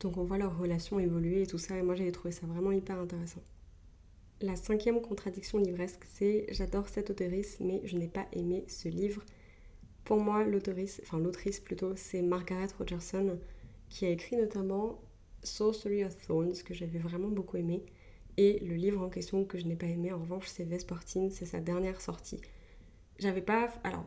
Donc 0.00 0.16
on 0.16 0.24
voit 0.24 0.38
leurs 0.38 0.58
relations 0.58 0.98
évoluer 0.98 1.42
et 1.42 1.46
tout 1.46 1.58
ça 1.58 1.76
et 1.76 1.82
moi 1.82 1.94
j'avais 1.94 2.12
trouvé 2.12 2.32
ça 2.32 2.46
vraiment 2.46 2.72
hyper 2.72 2.98
intéressant. 2.98 3.42
La 4.40 4.56
cinquième 4.56 5.00
contradiction 5.00 5.58
livresque, 5.58 6.04
c'est 6.12 6.46
j'adore 6.50 6.88
cette 6.88 7.10
autrice 7.10 7.58
mais 7.60 7.80
je 7.84 7.96
n'ai 7.96 8.08
pas 8.08 8.26
aimé 8.32 8.64
ce 8.68 8.88
livre. 8.88 9.22
Pour 10.04 10.18
moi, 10.18 10.44
l'autrice, 10.44 11.00
enfin 11.02 11.18
l'autrice 11.18 11.60
plutôt, 11.60 11.96
c'est 11.96 12.20
Margaret 12.20 12.68
Rogerson 12.78 13.38
qui 13.88 14.04
a 14.04 14.10
écrit 14.10 14.36
notamment 14.36 15.00
Sorcery 15.42 16.04
of 16.04 16.14
Thorns 16.26 16.62
que 16.64 16.74
j'avais 16.74 16.98
vraiment 16.98 17.28
beaucoup 17.28 17.56
aimé. 17.56 17.84
Et 18.36 18.58
le 18.60 18.74
livre 18.74 19.02
en 19.02 19.08
question 19.08 19.44
que 19.44 19.58
je 19.58 19.66
n'ai 19.66 19.76
pas 19.76 19.86
aimé, 19.86 20.12
en 20.12 20.18
revanche, 20.18 20.48
c'est 20.48 20.64
Vespertine, 20.64 21.30
c'est 21.30 21.46
sa 21.46 21.60
dernière 21.60 22.00
sortie. 22.00 22.40
J'avais 23.18 23.42
pas. 23.42 23.72
Alors, 23.84 24.06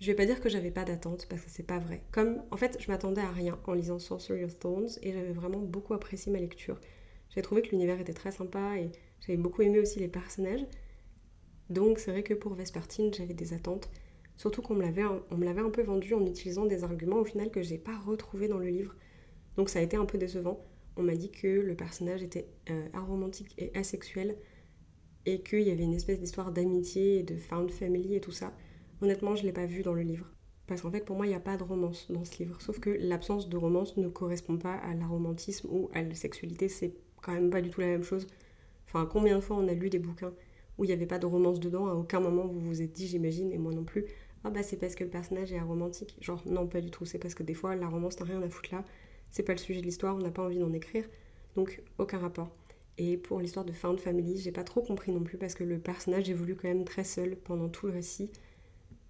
je 0.00 0.06
vais 0.06 0.14
pas 0.14 0.26
dire 0.26 0.40
que 0.40 0.48
j'avais 0.48 0.70
pas 0.70 0.84
d'attente 0.84 1.26
parce 1.28 1.42
que 1.42 1.50
c'est 1.50 1.62
pas 1.62 1.78
vrai. 1.78 2.02
Comme, 2.10 2.42
en 2.50 2.56
fait, 2.56 2.78
je 2.80 2.90
m'attendais 2.90 3.20
à 3.20 3.30
rien 3.30 3.58
en 3.66 3.74
lisant 3.74 3.98
Sorcery 3.98 4.42
of 4.44 4.58
Thorns 4.58 4.98
et 5.02 5.12
j'avais 5.12 5.32
vraiment 5.32 5.60
beaucoup 5.60 5.94
apprécié 5.94 6.32
ma 6.32 6.40
lecture. 6.40 6.80
J'avais 7.28 7.42
trouvé 7.42 7.62
que 7.62 7.70
l'univers 7.70 8.00
était 8.00 8.14
très 8.14 8.32
sympa 8.32 8.78
et 8.78 8.90
j'avais 9.20 9.36
beaucoup 9.36 9.62
aimé 9.62 9.78
aussi 9.78 10.00
les 10.00 10.08
personnages. 10.08 10.64
Donc, 11.70 11.98
c'est 11.98 12.10
vrai 12.10 12.22
que 12.22 12.34
pour 12.34 12.54
Vespertine, 12.54 13.12
j'avais 13.14 13.34
des 13.34 13.52
attentes. 13.52 13.90
Surtout 14.36 14.62
qu'on 14.62 14.74
me 14.74 14.82
l'avait, 14.82 15.04
on 15.04 15.36
me 15.36 15.44
l'avait 15.44 15.60
un 15.60 15.70
peu 15.70 15.82
vendu 15.82 16.14
en 16.14 16.26
utilisant 16.26 16.64
des 16.64 16.84
arguments 16.84 17.18
au 17.18 17.24
final 17.24 17.50
que 17.50 17.62
j'ai 17.62 17.78
pas 17.78 17.96
retrouvé 17.98 18.48
dans 18.48 18.58
le 18.58 18.68
livre. 18.68 18.94
Donc, 19.56 19.68
ça 19.68 19.78
a 19.78 19.82
été 19.82 19.96
un 19.96 20.06
peu 20.06 20.18
décevant. 20.18 20.64
On 20.96 21.02
m'a 21.02 21.14
dit 21.14 21.30
que 21.30 21.46
le 21.46 21.74
personnage 21.74 22.22
était 22.22 22.48
euh, 22.70 22.88
aromantique 22.92 23.54
et 23.58 23.76
asexuel 23.76 24.36
et 25.26 25.42
qu'il 25.42 25.62
y 25.62 25.70
avait 25.70 25.84
une 25.84 25.94
espèce 25.94 26.20
d'histoire 26.20 26.52
d'amitié 26.52 27.18
et 27.18 27.22
de 27.22 27.36
found 27.36 27.70
family 27.70 28.14
et 28.14 28.20
tout 28.20 28.32
ça. 28.32 28.52
Honnêtement, 29.00 29.34
je 29.34 29.44
l'ai 29.44 29.52
pas 29.52 29.66
vu 29.66 29.82
dans 29.82 29.94
le 29.94 30.02
livre. 30.02 30.26
Parce 30.66 30.82
qu'en 30.82 30.90
fait, 30.90 31.04
pour 31.04 31.16
moi, 31.16 31.26
il 31.26 31.30
n'y 31.30 31.34
a 31.34 31.40
pas 31.40 31.56
de 31.56 31.62
romance 31.62 32.10
dans 32.10 32.24
ce 32.24 32.38
livre. 32.38 32.60
Sauf 32.60 32.78
que 32.78 32.90
l'absence 32.90 33.48
de 33.48 33.56
romance 33.56 33.96
ne 33.96 34.08
correspond 34.08 34.58
pas 34.58 34.74
à 34.74 34.94
l'aromantisme 34.94 35.68
ou 35.70 35.90
à 35.92 36.02
la 36.02 36.14
sexualité. 36.14 36.68
C'est 36.68 36.94
quand 37.20 37.32
même 37.32 37.50
pas 37.50 37.62
du 37.62 37.70
tout 37.70 37.80
la 37.80 37.88
même 37.88 38.04
chose. 38.04 38.26
Enfin, 38.86 39.08
combien 39.10 39.36
de 39.36 39.40
fois 39.40 39.56
on 39.56 39.68
a 39.68 39.74
lu 39.74 39.90
des 39.90 39.98
bouquins 39.98 40.32
où 40.78 40.84
il 40.84 40.88
n'y 40.88 40.92
avait 40.92 41.06
pas 41.06 41.18
de 41.18 41.26
romance 41.26 41.60
dedans? 41.60 41.86
À 41.86 41.94
aucun 41.94 42.20
moment 42.20 42.46
vous 42.46 42.60
vous 42.60 42.82
êtes 42.82 42.92
dit, 42.92 43.06
j'imagine, 43.06 43.52
et 43.52 43.58
moi 43.58 43.72
non 43.72 43.84
plus, 43.84 44.04
ah 44.44 44.50
bah 44.50 44.62
c'est 44.62 44.76
parce 44.76 44.94
que 44.94 45.04
le 45.04 45.10
personnage 45.10 45.52
est 45.52 45.58
aromantique. 45.58 46.16
Genre, 46.20 46.42
non, 46.46 46.66
pas 46.66 46.80
du 46.80 46.90
tout. 46.90 47.04
C'est 47.04 47.18
parce 47.18 47.34
que 47.34 47.42
des 47.42 47.54
fois, 47.54 47.76
la 47.76 47.88
romance 47.88 48.18
n'a 48.18 48.26
rien 48.26 48.42
à 48.42 48.48
foutre 48.48 48.74
là. 48.74 48.84
C'est 49.32 49.42
pas 49.42 49.52
le 49.52 49.58
sujet 49.58 49.80
de 49.80 49.86
l'histoire, 49.86 50.14
on 50.14 50.20
n'a 50.20 50.30
pas 50.30 50.42
envie 50.42 50.58
d'en 50.58 50.72
écrire. 50.72 51.04
Donc, 51.56 51.82
aucun 51.98 52.18
rapport. 52.18 52.54
Et 52.98 53.16
pour 53.16 53.40
l'histoire 53.40 53.64
de 53.64 53.72
Found 53.72 53.98
Family, 53.98 54.38
j'ai 54.38 54.52
pas 54.52 54.62
trop 54.62 54.82
compris 54.82 55.10
non 55.10 55.24
plus 55.24 55.38
parce 55.38 55.54
que 55.54 55.64
le 55.64 55.78
personnage 55.78 56.28
évolue 56.30 56.54
quand 56.54 56.68
même 56.68 56.84
très 56.84 57.04
seul 57.04 57.36
pendant 57.36 57.68
tout 57.68 57.86
le 57.86 57.92
récit. 57.92 58.30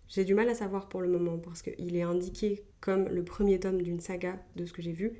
J'ai 0.08 0.24
du 0.24 0.34
mal 0.34 0.48
à 0.48 0.54
savoir 0.54 0.88
pour 0.88 1.00
le 1.00 1.08
moment 1.08 1.38
parce 1.38 1.62
qu'il 1.62 1.96
est 1.96 2.02
indiqué 2.02 2.62
comme 2.80 3.08
le 3.08 3.24
premier 3.24 3.58
tome 3.58 3.82
d'une 3.82 4.00
saga 4.00 4.38
de 4.56 4.64
ce 4.64 4.72
que 4.72 4.82
j'ai 4.82 4.92
vu. 4.92 5.12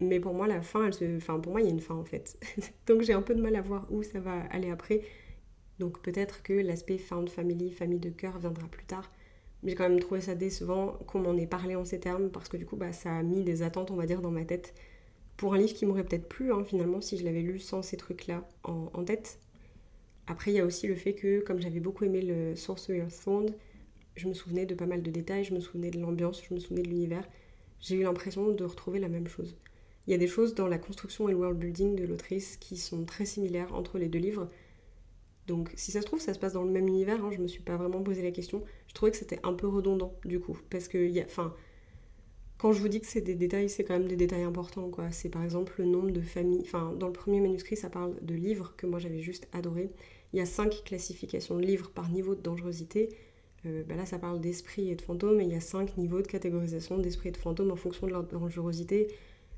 Mais 0.00 0.20
pour 0.20 0.34
moi, 0.34 0.46
la 0.46 0.62
fin, 0.62 0.86
elle 0.86 0.94
se... 0.94 1.16
enfin, 1.16 1.38
pour 1.38 1.52
moi, 1.52 1.60
il 1.60 1.64
y 1.66 1.70
a 1.70 1.72
une 1.72 1.80
fin 1.80 1.94
en 1.94 2.04
fait. 2.04 2.38
Donc 2.86 3.02
j'ai 3.02 3.12
un 3.12 3.22
peu 3.22 3.34
de 3.34 3.42
mal 3.42 3.54
à 3.56 3.60
voir 3.60 3.86
où 3.90 4.02
ça 4.02 4.20
va 4.20 4.40
aller 4.50 4.70
après. 4.70 5.02
Donc 5.78 6.00
peut-être 6.02 6.42
que 6.42 6.52
l'aspect 6.52 6.98
Found 6.98 7.28
Family, 7.28 7.70
famille 7.70 7.98
de 7.98 8.10
cœur, 8.10 8.38
viendra 8.38 8.66
plus 8.68 8.84
tard. 8.84 9.10
J'ai 9.64 9.74
quand 9.74 9.88
même 9.88 10.00
trouvé 10.00 10.20
ça 10.20 10.34
décevant 10.34 10.98
qu'on 11.06 11.20
m'en 11.20 11.36
ait 11.36 11.46
parlé 11.46 11.74
en 11.74 11.84
ces 11.84 11.98
termes 11.98 12.28
parce 12.30 12.48
que 12.48 12.56
du 12.56 12.66
coup, 12.66 12.76
bah, 12.76 12.92
ça 12.92 13.16
a 13.16 13.22
mis 13.22 13.42
des 13.42 13.62
attentes, 13.62 13.90
on 13.90 13.96
va 13.96 14.06
dire, 14.06 14.20
dans 14.20 14.30
ma 14.30 14.44
tête 14.44 14.74
pour 15.36 15.54
un 15.54 15.58
livre 15.58 15.74
qui 15.74 15.86
m'aurait 15.86 16.04
peut-être 16.04 16.28
plu 16.28 16.52
hein, 16.52 16.64
finalement 16.64 17.00
si 17.00 17.18
je 17.18 17.24
l'avais 17.24 17.40
lu 17.40 17.58
sans 17.58 17.82
ces 17.82 17.96
trucs-là 17.96 18.46
en, 18.62 19.04
tête. 19.04 19.40
Après, 20.26 20.52
il 20.52 20.54
y 20.54 20.60
a 20.60 20.64
aussi 20.64 20.86
le 20.86 20.94
fait 20.94 21.14
que, 21.14 21.40
comme 21.40 21.60
j'avais 21.60 21.80
beaucoup 21.80 22.04
aimé 22.04 22.22
le 22.22 22.56
Sorcerer's 22.56 23.24
Thorn, 23.24 23.46
je 24.16 24.28
me 24.28 24.34
souvenais 24.34 24.64
de 24.64 24.74
pas 24.74 24.86
mal 24.86 25.02
de 25.02 25.10
détails, 25.10 25.44
je 25.44 25.54
me 25.54 25.60
souvenais 25.60 25.90
de 25.90 25.98
l'ambiance, 25.98 26.42
je 26.48 26.54
me 26.54 26.60
souvenais 26.60 26.82
de 26.82 26.88
l'univers. 26.88 27.28
J'ai 27.80 27.96
eu 27.96 28.02
l'impression 28.02 28.52
de 28.52 28.64
retrouver 28.64 29.00
la 29.00 29.08
même 29.08 29.26
chose. 29.26 29.56
Il 30.06 30.12
y 30.12 30.14
a 30.14 30.18
des 30.18 30.26
choses 30.26 30.54
dans 30.54 30.68
la 30.68 30.78
construction 30.78 31.28
et 31.28 31.32
le 31.32 31.38
world 31.38 31.58
building 31.58 31.96
de 31.96 32.04
l'autrice 32.04 32.56
qui 32.58 32.76
sont 32.76 33.04
très 33.04 33.26
similaires 33.26 33.74
entre 33.74 33.98
les 33.98 34.08
deux 34.08 34.18
livres. 34.18 34.48
Donc, 35.46 35.72
si 35.76 35.90
ça 35.90 36.00
se 36.00 36.06
trouve, 36.06 36.20
ça 36.20 36.34
se 36.34 36.38
passe 36.38 36.54
dans 36.54 36.62
le 36.62 36.70
même 36.70 36.88
univers. 36.88 37.22
Hein, 37.24 37.30
je 37.32 37.38
me 37.38 37.46
suis 37.46 37.62
pas 37.62 37.76
vraiment 37.76 38.02
posé 38.02 38.22
la 38.22 38.30
question. 38.30 38.62
Je 38.88 38.94
trouvais 38.94 39.10
que 39.10 39.16
c'était 39.16 39.40
un 39.42 39.52
peu 39.52 39.68
redondant, 39.68 40.14
du 40.24 40.40
coup. 40.40 40.58
Parce 40.70 40.88
que, 40.88 40.98
quand 42.56 42.72
je 42.72 42.80
vous 42.80 42.88
dis 42.88 43.00
que 43.00 43.06
c'est 43.06 43.20
des 43.20 43.34
détails, 43.34 43.68
c'est 43.68 43.84
quand 43.84 43.98
même 43.98 44.08
des 44.08 44.16
détails 44.16 44.44
importants, 44.44 44.88
quoi. 44.88 45.10
C'est 45.10 45.28
par 45.28 45.42
exemple 45.44 45.74
le 45.78 45.84
nombre 45.84 46.10
de 46.10 46.20
familles. 46.20 46.62
Enfin, 46.62 46.94
dans 46.98 47.08
le 47.08 47.12
premier 47.12 47.40
manuscrit, 47.40 47.76
ça 47.76 47.90
parle 47.90 48.14
de 48.22 48.34
livres 48.34 48.74
que 48.76 48.86
moi 48.86 48.98
j'avais 48.98 49.20
juste 49.20 49.48
adoré. 49.52 49.90
Il 50.32 50.38
y 50.38 50.40
a 50.40 50.46
cinq 50.46 50.82
classifications 50.84 51.56
de 51.56 51.62
livres 51.62 51.90
par 51.90 52.08
niveau 52.10 52.34
de 52.34 52.40
dangerosité. 52.40 53.10
Euh, 53.66 53.82
bah 53.86 53.96
là, 53.96 54.06
ça 54.06 54.18
parle 54.18 54.40
d'esprit 54.40 54.90
et 54.90 54.94
de 54.94 55.02
fantômes, 55.02 55.40
et 55.40 55.44
il 55.44 55.50
y 55.50 55.54
a 55.54 55.60
cinq 55.60 55.96
niveaux 55.96 56.22
de 56.22 56.26
catégorisation 56.26 56.98
d'esprit 56.98 57.30
et 57.30 57.32
de 57.32 57.36
fantômes 57.36 57.70
en 57.70 57.76
fonction 57.76 58.06
de 58.06 58.12
leur 58.12 58.24
dangerosité. 58.24 59.08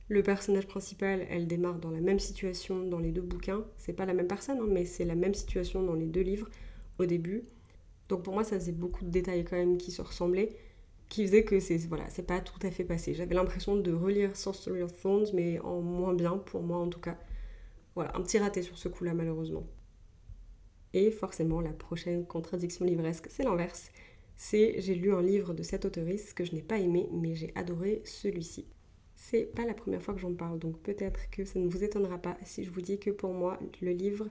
Le 0.09 0.23
personnage 0.23 0.67
principal, 0.67 1.27
elle 1.31 1.47
démarre 1.47 1.79
dans 1.79 1.91
la 1.91 2.01
même 2.01 2.21
situation 2.21 2.85
dans 2.85 2.99
les 2.99 3.11
deux 3.11 3.23
bouquins. 3.23 3.65
C'est 3.77 3.93
pas 3.93 4.07
la 4.07 4.15
même 4.15 4.29
personne, 4.29 4.59
hein, 4.61 4.67
mais 4.69 4.85
c'est 4.85 5.05
la 5.05 5.17
même 5.17 5.35
situation 5.35 5.83
dans 5.83 5.95
les 5.95 6.07
deux 6.07 6.21
livres 6.21 6.49
au 6.99 7.07
début. 7.07 7.45
Donc 8.09 8.23
pour 8.23 8.35
moi, 8.35 8.45
ça 8.45 8.59
faisait 8.59 8.73
beaucoup 8.73 9.05
de 9.05 9.11
détails 9.11 9.45
quand 9.45 9.57
même 9.57 9.79
qui 9.79 9.91
se 9.91 10.03
ressemblaient 10.03 10.57
qui 11.09 11.25
faisait 11.25 11.45
que 11.45 11.61
c'est 11.61 11.77
voilà, 11.87 12.09
c'est 12.11 12.27
pas 12.27 12.41
tout 12.41 12.59
à 12.63 12.71
fait 12.71 12.85
passé. 12.85 13.15
J'avais 13.15 13.35
l'impression 13.35 13.77
de 13.77 13.93
relire 13.93 14.37
Sorcery 14.37 14.83
of 14.83 14.99
Thorns, 15.01 15.27
mais 15.35 15.59
en 15.61 15.81
moins 15.81 16.15
bien, 16.15 16.39
pour 16.39 16.63
moi 16.63 16.79
en 16.79 16.89
tout 16.89 17.01
cas. 17.01 17.19
Voilà, 17.95 18.17
un 18.17 18.23
petit 18.23 18.39
raté 18.39 18.63
sur 18.63 18.77
ce 18.79 18.89
coup-là, 18.89 19.15
malheureusement. 19.15 19.67
Et 20.93 21.11
forcément, 21.11 21.61
la 21.61 21.73
prochaine 21.73 22.27
contradiction 22.27 22.85
livresque, 22.85 23.27
c'est 23.31 23.43
l'inverse. 23.43 23.91
C'est 24.37 24.81
j'ai 24.81 24.95
lu 24.95 25.13
un 25.15 25.23
livre 25.23 25.55
de 25.55 25.63
cette 25.63 25.85
auteuriste 25.85 26.35
que 26.35 26.45
je 26.45 26.53
n'ai 26.55 26.63
pas 26.63 26.79
aimé, 26.79 27.09
mais 27.13 27.35
j'ai 27.35 27.53
adoré 27.55 28.03
celui-ci. 28.05 28.67
C'est 29.16 29.46
pas 29.54 29.64
la 29.64 29.75
première 29.75 30.02
fois 30.02 30.14
que 30.14 30.20
j'en 30.20 30.35
parle, 30.35 30.58
donc 30.58 30.78
peut-être 30.82 31.28
que 31.30 31.44
ça 31.44 31.58
ne 31.58 31.68
vous 31.68 31.82
étonnera 31.82 32.18
pas 32.18 32.37
si 32.44 32.64
je 32.64 32.70
vous 32.70 32.82
dis 32.82 32.99
que 32.99 33.11
pour 33.11 33.32
moi, 33.32 33.58
le 33.80 33.90
livre 33.92 34.28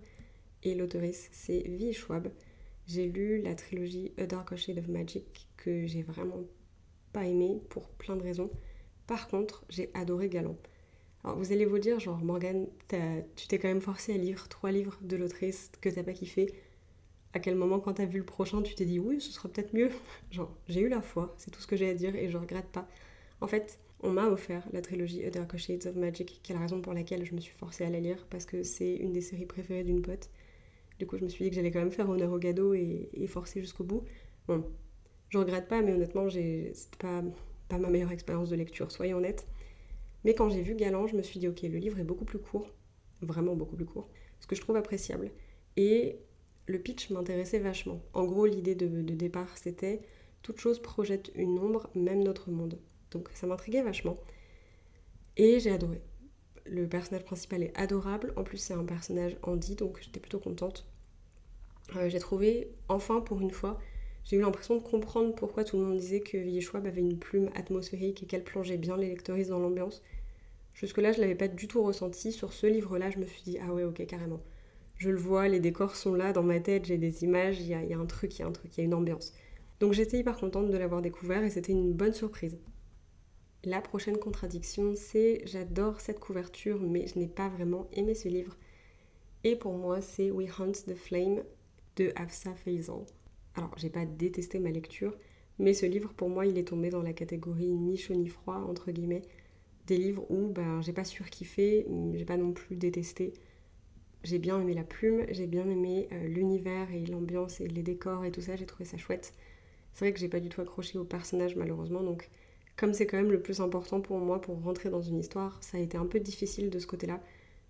et 0.64 0.76
l'auteuriste, 0.76 1.30
c'est 1.32 1.68
Vi 1.68 1.92
Schwab. 1.92 2.32
J'ai 2.88 3.08
lu 3.08 3.42
la 3.42 3.56
trilogie 3.56 4.14
A 4.18 4.28
Dark 4.28 4.56
Shade 4.56 4.78
of 4.78 4.88
Magic 4.88 5.48
que 5.58 5.88
j'ai 5.88 6.04
vraiment 6.04 6.44
pas 7.14 7.26
aimé 7.26 7.62
pour 7.70 7.90
plein 7.90 8.16
de 8.16 8.22
raisons. 8.22 8.52
Par 9.08 9.28
contre, 9.28 9.66
j'ai 9.70 9.90
adoré 9.96 10.30
Galant. 10.30 10.58
Alors 11.24 11.38
vous 11.38 11.52
allez 11.52 11.66
vous 11.66 11.80
dire, 11.80 12.00
genre 12.00 12.24
Morgane, 12.24 12.68
tu 13.36 13.48
t'es 13.48 13.58
quand 13.58 13.68
même 13.68 13.82
forcé 13.82 14.14
à 14.14 14.18
lire 14.18 14.48
trois 14.50 14.72
livres 14.72 14.98
de 15.02 15.18
l'autrice 15.18 15.72
que 15.82 15.90
t'as 15.90 16.04
pas 16.04 16.14
kiffé. 16.14 16.54
À 17.34 17.40
quel 17.40 17.56
moment, 17.56 17.80
quand 17.80 17.96
t'as 17.96 18.06
vu 18.06 18.20
le 18.20 18.26
prochain, 18.26 18.62
tu 18.62 18.76
t'es 18.76 18.86
dit 18.86 19.00
oui, 19.00 19.20
ce 19.20 19.32
sera 19.32 19.50
peut-être 19.50 19.74
mieux? 19.74 19.90
Genre, 20.32 20.56
j'ai 20.68 20.82
eu 20.82 20.90
la 20.90 21.02
foi, 21.02 21.34
c'est 21.38 21.50
tout 21.50 21.60
ce 21.60 21.68
que 21.68 21.76
j'ai 21.76 21.90
à 21.90 21.96
dire 21.96 22.16
et 22.16 22.30
je 22.30 22.38
regrette 22.38 22.68
pas. 22.68 22.88
En 23.42 23.48
fait, 23.48 23.80
on 24.02 24.12
m'a 24.12 24.28
offert 24.28 24.68
la 24.72 24.82
trilogie 24.82 25.24
Dark 25.32 25.56
Shades 25.58 25.88
of 25.88 25.96
Magic, 25.96 26.40
qui 26.44 26.52
est 26.52 26.56
la 26.56 26.62
raison 26.62 26.82
pour 26.82 26.94
laquelle 26.94 27.26
je 27.26 27.34
me 27.34 27.40
suis 27.40 27.54
forcée 27.54 27.86
à 27.86 27.90
la 27.90 28.00
lire, 28.00 28.26
parce 28.30 28.46
que 28.46 28.64
c'est 28.64 28.96
une 28.96 29.14
des 29.14 29.22
séries 29.22 29.46
préférées 29.46 29.84
d'une 29.84 30.02
pote. 30.02 30.30
Du 31.00 31.08
coup, 31.08 31.18
je 31.18 31.24
me 31.24 31.30
suis 31.30 31.44
dit 31.44 31.50
que 31.50 31.56
j'allais 31.56 31.72
quand 31.72 31.80
même 31.80 31.92
faire 31.92 32.10
honneur 32.10 32.32
au 32.32 32.74
et, 32.74 33.10
et 33.14 33.28
forcer 33.28 33.62
jusqu'au 33.62 33.84
bout. 33.84 34.04
Bon, 34.48 34.64
je 35.30 35.38
regrette 35.38 35.68
pas, 35.68 35.82
mais 35.82 35.94
honnêtement, 35.94 36.30
c'était 36.30 36.72
pas, 37.00 37.24
pas 37.68 37.78
ma 37.78 37.90
meilleure 37.90 38.12
expérience 38.12 38.50
de 38.50 38.56
lecture, 38.56 38.92
soyons 38.92 39.18
honnêtes. 39.18 39.48
Mais 40.24 40.34
quand 40.34 40.50
j'ai 40.50 40.62
vu 40.62 40.76
Galant, 40.76 41.08
je 41.08 41.16
me 41.16 41.22
suis 41.22 41.40
dit, 41.40 41.48
ok, 41.48 41.62
le 41.64 41.78
livre 41.78 42.00
est 42.00 42.04
beaucoup 42.04 42.26
plus 42.26 42.40
court, 42.40 42.70
vraiment 43.22 43.56
beaucoup 43.56 43.76
plus 43.76 43.86
court, 43.86 44.10
ce 44.40 44.48
que 44.48 44.56
je 44.56 44.62
trouve 44.62 44.76
appréciable. 44.76 45.32
Et 45.78 46.20
le 46.68 46.80
pitch 46.80 47.10
m'intéressait 47.10 47.60
vachement. 47.60 48.02
En 48.14 48.26
gros, 48.26 48.46
l'idée 48.46 48.76
de, 48.76 48.88
de 48.88 49.14
départ, 49.14 49.58
c'était 49.58 50.02
toute 50.42 50.60
chose 50.60 50.80
projette 50.80 51.32
une 51.36 51.60
ombre, 51.60 51.90
même 51.96 52.24
notre 52.24 52.50
monde. 52.50 52.80
Donc 53.16 53.30
ça 53.34 53.48
m'intriguait 53.48 53.82
vachement. 53.82 54.18
Et 55.38 55.60
j'ai 55.60 55.72
adoré. 55.72 56.02
Le 56.66 56.88
personnage 56.88 57.24
principal 57.24 57.64
est 57.64 57.76
adorable. 57.78 58.34
En 58.36 58.44
plus, 58.44 58.58
c'est 58.58 58.74
un 58.74 58.84
personnage 58.84 59.38
handi, 59.42 59.76
donc 59.76 60.00
j'étais 60.02 60.20
plutôt 60.20 60.40
contente. 60.40 60.86
Euh, 61.96 62.10
j'ai 62.10 62.20
trouvé, 62.20 62.70
enfin 62.90 63.22
pour 63.22 63.40
une 63.42 63.52
fois, 63.52 63.80
j'ai 64.26 64.38
eu 64.38 64.42
l'impression 64.42 64.76
de 64.76 64.82
comprendre 64.82 65.34
pourquoi 65.34 65.64
tout 65.64 65.78
le 65.78 65.84
monde 65.84 65.98
disait 65.98 66.20
que 66.20 66.60
Schwab 66.60 66.86
avait 66.86 67.02
une 67.02 67.18
plume 67.18 67.50
atmosphérique 67.56 68.24
et 68.24 68.26
qu'elle 68.26 68.44
plongeait 68.44 68.78
bien 68.78 68.98
les 68.98 69.10
lectrices 69.10 69.50
dans 69.50 69.60
l'ambiance. 69.60 70.04
Jusque-là, 70.74 71.14
je 71.14 71.22
l'avais 71.22 71.36
pas 71.36 71.48
du 71.48 71.68
tout 71.68 71.82
ressenti. 71.84 72.32
Sur 72.32 72.52
ce 72.52 72.68
livre-là, 72.68 73.12
je 73.12 73.20
me 73.20 73.26
suis 73.26 73.44
dit, 73.44 73.58
ah 73.62 73.72
ouais, 73.74 73.84
ok, 73.84 74.06
carrément. 74.08 74.42
Je 74.98 75.10
le 75.10 75.18
vois, 75.18 75.48
les 75.48 75.60
décors 75.60 75.96
sont 75.96 76.14
là 76.16 76.34
dans 76.34 76.44
ma 76.44 76.60
tête, 76.60 76.86
j'ai 76.86 76.98
des 76.98 77.24
images, 77.24 77.60
il 77.60 77.68
y 77.68 77.74
a, 77.74 78.00
un 78.00 78.06
truc, 78.06 78.38
il 78.38 78.42
y 78.42 78.44
a 78.44 78.48
un 78.48 78.52
truc, 78.52 78.76
il 78.76 78.80
y 78.80 78.82
a 78.82 78.86
une 78.86 78.94
ambiance. 78.94 79.34
Donc 79.80 79.94
j'étais 79.94 80.18
hyper 80.18 80.38
contente 80.38 80.72
de 80.72 80.78
l'avoir 80.78 81.02
découvert 81.02 81.44
et 81.44 81.50
c'était 81.50 81.74
une 81.74 81.94
bonne 81.94 82.14
surprise. 82.14 82.58
La 83.66 83.82
prochaine 83.82 84.20
contradiction, 84.20 84.94
c'est 84.96 85.42
j'adore 85.46 86.00
cette 86.00 86.20
couverture, 86.20 86.80
mais 86.80 87.08
je 87.08 87.18
n'ai 87.18 87.28
pas 87.28 87.50
vraiment 87.50 87.88
aimé 87.94 88.14
ce 88.14 88.28
livre. 88.28 88.56
Et 89.44 89.56
pour 89.56 89.74
moi, 89.74 90.02
c'est 90.02 90.30
We 90.30 90.48
Hunt 90.60 90.74
the 90.86 90.94
Flame 90.94 91.42
de 91.96 92.12
Afsa 92.16 92.54
Faisal. 92.54 93.06
Alors, 93.56 93.72
j'ai 93.78 93.90
pas 93.90 94.06
détesté 94.06 94.60
ma 94.60 94.70
lecture, 94.70 95.18
mais 95.58 95.74
ce 95.74 95.88
livre, 95.88 96.14
pour 96.14 96.30
moi, 96.30 96.46
il 96.46 96.60
est 96.60 96.68
tombé 96.68 96.92
dans 96.92 97.02
la 97.02 97.14
catégorie 97.14 97.74
ni 97.74 97.98
chaud 97.98 98.14
ni 98.14 98.28
froid, 98.28 98.64
entre 98.70 98.92
guillemets. 98.92 99.24
Des 99.88 99.98
livres 99.98 100.30
où 100.30 100.48
ben, 100.48 100.84
j'ai 100.84 100.94
pas 100.94 101.04
surkiffé, 101.04 101.88
j'ai 102.14 102.26
pas 102.26 102.38
non 102.38 102.52
plus 102.52 102.76
détesté. 102.76 103.34
J'ai 104.24 104.38
bien 104.38 104.62
aimé 104.62 104.76
la 104.76 104.84
plume, 104.84 105.26
j'ai 105.32 105.48
bien 105.48 105.68
aimé 105.68 106.08
euh, 106.12 106.28
l'univers 106.28 106.92
et 106.92 107.04
l'ambiance 107.08 107.62
et 107.62 107.68
les 107.68 107.84
décors 107.84 108.26
et 108.26 108.32
tout 108.32 108.42
ça, 108.42 108.56
j'ai 108.56 108.66
trouvé 108.68 108.86
ça 108.86 108.98
chouette. 108.98 109.34
C'est 109.94 110.06
vrai 110.06 110.14
que 110.14 110.20
j'ai 110.20 110.30
pas 110.30 110.40
du 110.40 110.50
tout 110.50 110.62
accroché 110.62 111.00
au 111.00 111.04
personnage 111.06 111.56
malheureusement, 111.56 112.04
donc 112.04 112.30
comme 112.76 112.94
c'est 112.94 113.08
quand 113.08 113.18
même 113.18 113.32
le 113.32 113.42
plus 113.42 113.62
important 113.62 114.02
pour 114.02 114.18
moi 114.20 114.42
pour 114.42 114.62
rentrer 114.62 114.90
dans 114.90 115.02
une 115.02 115.20
histoire, 115.20 115.58
ça 115.64 115.78
a 115.78 115.82
été 115.82 115.98
un 115.98 116.06
peu 116.06 116.20
difficile 116.20 116.70
de 116.70 116.80
ce 116.80 116.88
côté-là. 116.88 117.22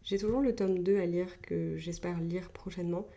J'ai 0.04 0.18
toujours 0.18 0.42
le 0.42 0.56
tome 0.56 0.80
2 0.80 0.98
à 0.98 1.06
lire 1.06 1.42
que 1.42 1.78
j'espère 1.78 2.20
lire 2.20 2.52
prochainement. 2.52 3.08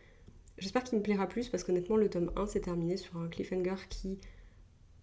J'espère 0.58 0.84
qu'il 0.84 0.98
me 0.98 1.02
plaira 1.02 1.26
plus 1.26 1.48
parce 1.48 1.64
qu'honnêtement, 1.64 1.96
le 1.96 2.08
tome 2.08 2.32
1 2.36 2.46
s'est 2.46 2.60
terminé 2.60 2.96
sur 2.96 3.16
un 3.16 3.28
cliffhanger 3.28 3.76
qui 3.88 4.18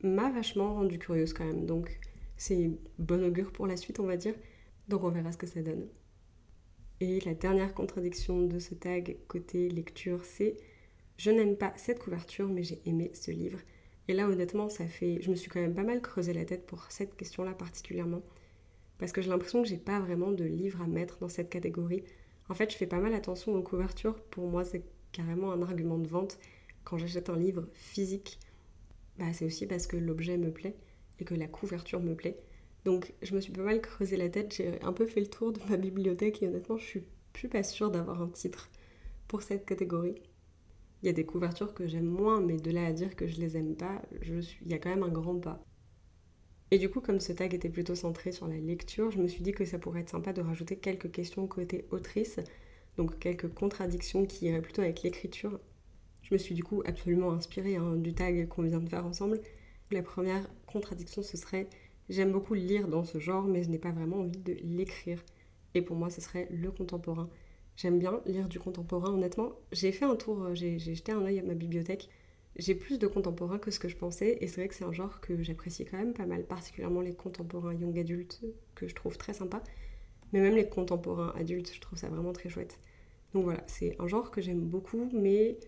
m'a 0.02 0.30
vachement 0.32 0.76
rendu 0.76 1.00
curieuse 1.00 1.34
quand 1.34 1.46
même. 1.46 1.66
Donc, 1.66 2.00
c'est 2.38 2.72
bon 3.00 3.24
augure 3.24 3.52
pour 3.52 3.68
la 3.68 3.78
suite, 3.78 4.00
on 4.00 4.06
va 4.06 4.18
dire. 4.18 4.36
Donc, 4.88 5.04
on 5.04 5.10
verra 5.10 5.32
ce 5.32 5.38
que 5.38 5.48
ça 5.48 5.62
donne. 5.62 5.88
Et 7.02 7.20
la 7.22 7.34
dernière 7.34 7.74
contradiction 7.74 8.42
de 8.46 8.60
ce 8.60 8.74
tag 8.74 9.18
côté 9.28 9.70
lecture, 9.70 10.24
c'est 10.24 10.58
je 11.18 11.32
n'aime 11.32 11.56
pas 11.56 11.74
cette 11.78 12.00
couverture, 12.00 12.48
mais 12.48 12.64
j'ai 12.64 12.82
aimé 12.86 13.12
ce 13.14 13.32
livre. 13.32 13.60
Et 14.08 14.14
là, 14.14 14.28
honnêtement, 14.28 14.70
ça 14.70 14.88
fait. 14.88 15.20
Je 15.22 15.30
me 15.30 15.36
suis 15.36 15.50
quand 15.50 15.60
même 15.60 15.74
pas 15.74 15.84
mal 15.84 16.02
creusé 16.02 16.34
la 16.34 16.46
tête 16.46 16.66
pour 16.66 16.92
cette 16.92 17.16
question-là 17.16 17.54
particulièrement. 17.54 18.22
Parce 18.98 19.12
que 19.12 19.22
j'ai 19.22 19.30
l'impression 19.30 19.62
que 19.62 19.68
j'ai 19.68 19.78
pas 19.78 20.00
vraiment 20.00 20.32
de 20.32 20.46
livre 20.46 20.82
à 20.82 20.88
mettre 20.88 21.18
dans 21.20 21.30
cette 21.30 21.50
catégorie. 21.50 22.04
En 22.50 22.54
fait, 22.54 22.72
je 22.72 22.78
fais 22.78 22.88
pas 22.88 23.00
mal 23.00 23.14
attention 23.14 23.56
aux 23.56 23.64
couvertures. 23.64 24.16
Pour 24.32 24.48
moi, 24.48 24.64
c'est 24.64 24.84
carrément 25.12 25.52
un 25.52 25.62
argument 25.62 25.98
de 25.98 26.08
vente. 26.08 26.38
Quand 26.84 26.98
j'achète 26.98 27.30
un 27.30 27.38
livre 27.38 27.68
physique, 27.74 28.40
bah, 29.18 29.34
c'est 29.34 29.46
aussi 29.46 29.66
parce 29.66 29.88
que 29.88 29.98
l'objet 29.98 30.38
me 30.38 30.52
plaît 30.52 30.76
et 31.20 31.26
que 31.26 31.34
la 31.34 31.48
couverture 31.48 32.00
me 32.00 32.16
plaît. 32.16 32.38
Donc 32.84 33.14
je 33.24 33.34
me 33.34 33.42
suis 33.42 33.52
pas 33.52 33.64
mal 33.64 33.82
creusé 33.82 34.16
la 34.16 34.30
tête, 34.30 34.54
j'ai 34.56 34.80
un 34.84 34.94
peu 34.94 35.08
fait 35.08 35.20
le 35.20 35.28
tour 35.28 35.52
de 35.52 35.60
ma 35.70 35.78
bibliothèque 35.78 36.44
et 36.44 36.48
honnêtement 36.48 36.78
je 36.78 36.86
suis 36.86 37.04
plus 37.34 37.50
pas 37.50 37.64
sûre 37.64 37.90
d'avoir 37.90 38.22
un 38.22 38.30
titre 38.30 38.70
pour 39.28 39.42
cette 39.42 39.66
catégorie. 39.66 40.16
Il 41.06 41.10
y 41.10 41.12
a 41.12 41.14
des 41.14 41.24
couvertures 41.24 41.76
que 41.76 41.86
j'aime 41.86 42.08
moins, 42.08 42.42
mais 42.42 42.58
de 42.58 42.72
là 42.72 42.88
à 42.88 42.92
dire 42.92 43.16
que 43.16 43.28
je 43.28 43.40
les 43.40 43.58
aime 43.58 43.76
pas, 43.76 44.02
je 44.22 44.40
suis... 44.40 44.66
il 44.66 44.72
y 44.72 44.74
a 44.74 44.80
quand 44.80 44.90
même 44.90 45.04
un 45.04 45.10
grand 45.10 45.40
pas. 45.40 45.64
Et 46.72 46.80
du 46.80 46.90
coup, 46.90 47.00
comme 47.00 47.20
ce 47.20 47.32
tag 47.32 47.54
était 47.54 47.70
plutôt 47.70 47.94
centré 47.94 48.32
sur 48.32 48.48
la 48.48 48.58
lecture, 48.58 49.12
je 49.12 49.20
me 49.20 49.28
suis 49.28 49.44
dit 49.44 49.52
que 49.52 49.66
ça 49.66 49.78
pourrait 49.78 50.00
être 50.00 50.10
sympa 50.10 50.34
de 50.34 50.42
rajouter 50.42 50.78
quelques 50.78 51.12
questions 51.12 51.46
côté 51.46 51.86
autrice, 51.92 52.40
donc 52.98 53.20
quelques 53.20 53.54
contradictions 53.54 54.26
qui 54.26 54.48
iraient 54.48 54.64
plutôt 54.64 54.82
avec 54.82 55.04
l'écriture. 55.04 55.60
Je 56.24 56.34
me 56.34 56.40
suis 56.40 56.56
du 56.56 56.64
coup 56.64 56.82
absolument 56.88 57.34
inspirée 57.34 57.76
hein, 57.76 57.98
du 57.98 58.16
tag 58.16 58.48
qu'on 58.48 58.64
vient 58.64 58.80
de 58.80 58.90
faire 58.90 59.06
ensemble. 59.06 59.42
La 59.92 60.02
première 60.02 60.50
contradiction, 60.66 61.22
ce 61.22 61.38
serait 61.38 61.70
j'aime 62.10 62.32
beaucoup 62.32 62.56
lire 62.56 62.88
dans 62.88 63.04
ce 63.04 63.20
genre, 63.20 63.44
mais 63.44 63.62
je 63.62 63.70
n'ai 63.70 63.78
pas 63.78 63.92
vraiment 63.92 64.22
envie 64.22 64.40
de 64.40 64.58
l'écrire. 64.64 65.24
Et 65.76 65.84
pour 65.84 65.98
moi, 65.98 66.10
ce 66.10 66.20
serait 66.20 66.48
le 66.50 66.72
contemporain. 66.72 67.30
J'aime 67.78 68.00
bien 68.00 68.22
lire 68.26 68.48
du 68.48 68.60
contemporain, 68.60 69.14
honnêtement. 69.14 69.54
J'ai 69.72 69.92
fait 69.92 70.06
un 70.06 70.16
tour, 70.16 70.44
euh, 70.44 70.56
j'ai 70.56 70.80
jeté 70.80 71.12
un 71.12 71.24
œil 71.26 71.40
à 71.40 71.44
ma 71.44 71.54
bibliothèque. 71.54 72.10
J'ai 72.58 72.74
plus 72.76 73.00
de 73.00 73.08
contemporains 73.08 73.60
que 73.60 73.70
ce 73.72 73.80
que 73.80 73.90
je 73.90 73.98
pensais, 73.98 74.38
et 74.40 74.48
c'est 74.48 74.62
vrai 74.62 74.68
que 74.70 74.76
c'est 74.76 74.86
un 74.86 74.94
genre 74.94 75.20
que 75.20 75.44
j'apprécie 75.44 75.86
quand 75.86 75.98
même 75.98 76.14
pas 76.14 76.26
mal, 76.26 76.46
particulièrement 76.46 77.02
les 77.02 77.14
contemporains 77.14 77.74
young 77.74 77.98
adultes, 78.00 78.42
que 78.76 78.88
je 78.88 78.96
trouve 78.96 79.18
très 79.18 79.34
sympa. 79.34 79.62
Mais 80.32 80.40
même 80.42 80.56
les 80.56 80.68
contemporains 80.70 81.34
adultes, 81.38 81.74
je 81.74 81.82
trouve 81.82 82.00
ça 82.00 82.08
vraiment 82.10 82.34
très 82.34 82.50
chouette. 82.50 82.80
Donc 83.34 83.44
voilà, 83.44 83.64
c'est 83.68 83.96
un 84.00 84.08
genre 84.08 84.32
que 84.32 84.42
j'aime 84.42 84.62
beaucoup, 84.62 85.10
mais 85.14 85.60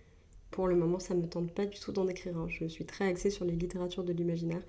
pour 0.51 0.67
le 0.67 0.75
moment, 0.75 0.99
ça 0.99 1.13
ne 1.13 1.21
me 1.21 1.27
tente 1.27 1.53
pas 1.53 1.65
du 1.65 1.79
tout 1.79 1.91
d'en 1.91 2.07
écrire. 2.07 2.47
Je 2.49 2.65
suis 2.65 2.85
très 2.85 3.05
axée 3.07 3.29
sur 3.29 3.45
les 3.45 3.55
littératures 3.55 4.03
de 4.05 4.13
l'imaginaire. 4.13 4.61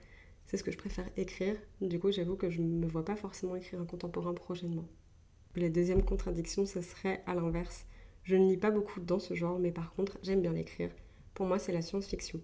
C'est 0.47 0.57
ce 0.57 0.65
que 0.65 0.73
je 0.73 0.79
préfère 0.79 1.09
écrire. 1.17 1.57
Du 1.81 2.01
coup, 2.01 2.11
j'avoue 2.11 2.37
que 2.37 2.51
je 2.51 2.61
ne 2.61 2.69
me 2.69 2.87
vois 2.87 3.05
pas 3.05 3.17
forcément 3.17 3.55
écrire 3.57 3.81
un 3.81 3.87
contemporain 3.87 4.35
prochainement. 4.35 4.89
La 5.57 5.69
deuxième 5.69 6.05
contradiction, 6.05 6.67
ce 6.67 6.81
serait 6.81 7.23
à 7.27 7.35
l'inverse. 7.35 7.87
Je 8.23 8.37
ne 8.37 8.49
lis 8.49 8.57
pas 8.57 8.71
beaucoup 8.71 9.01
dans 9.01 9.19
ce 9.19 9.35
genre, 9.35 9.59
mais 9.59 9.73
par 9.73 9.93
contre, 9.95 10.19
j'aime 10.23 10.43
bien 10.43 10.53
l'écrire. 10.53 10.91
Pour 11.35 11.47
moi, 11.47 11.59
c'est 11.59 11.73
la 11.73 11.83
science-fiction. 11.83 12.41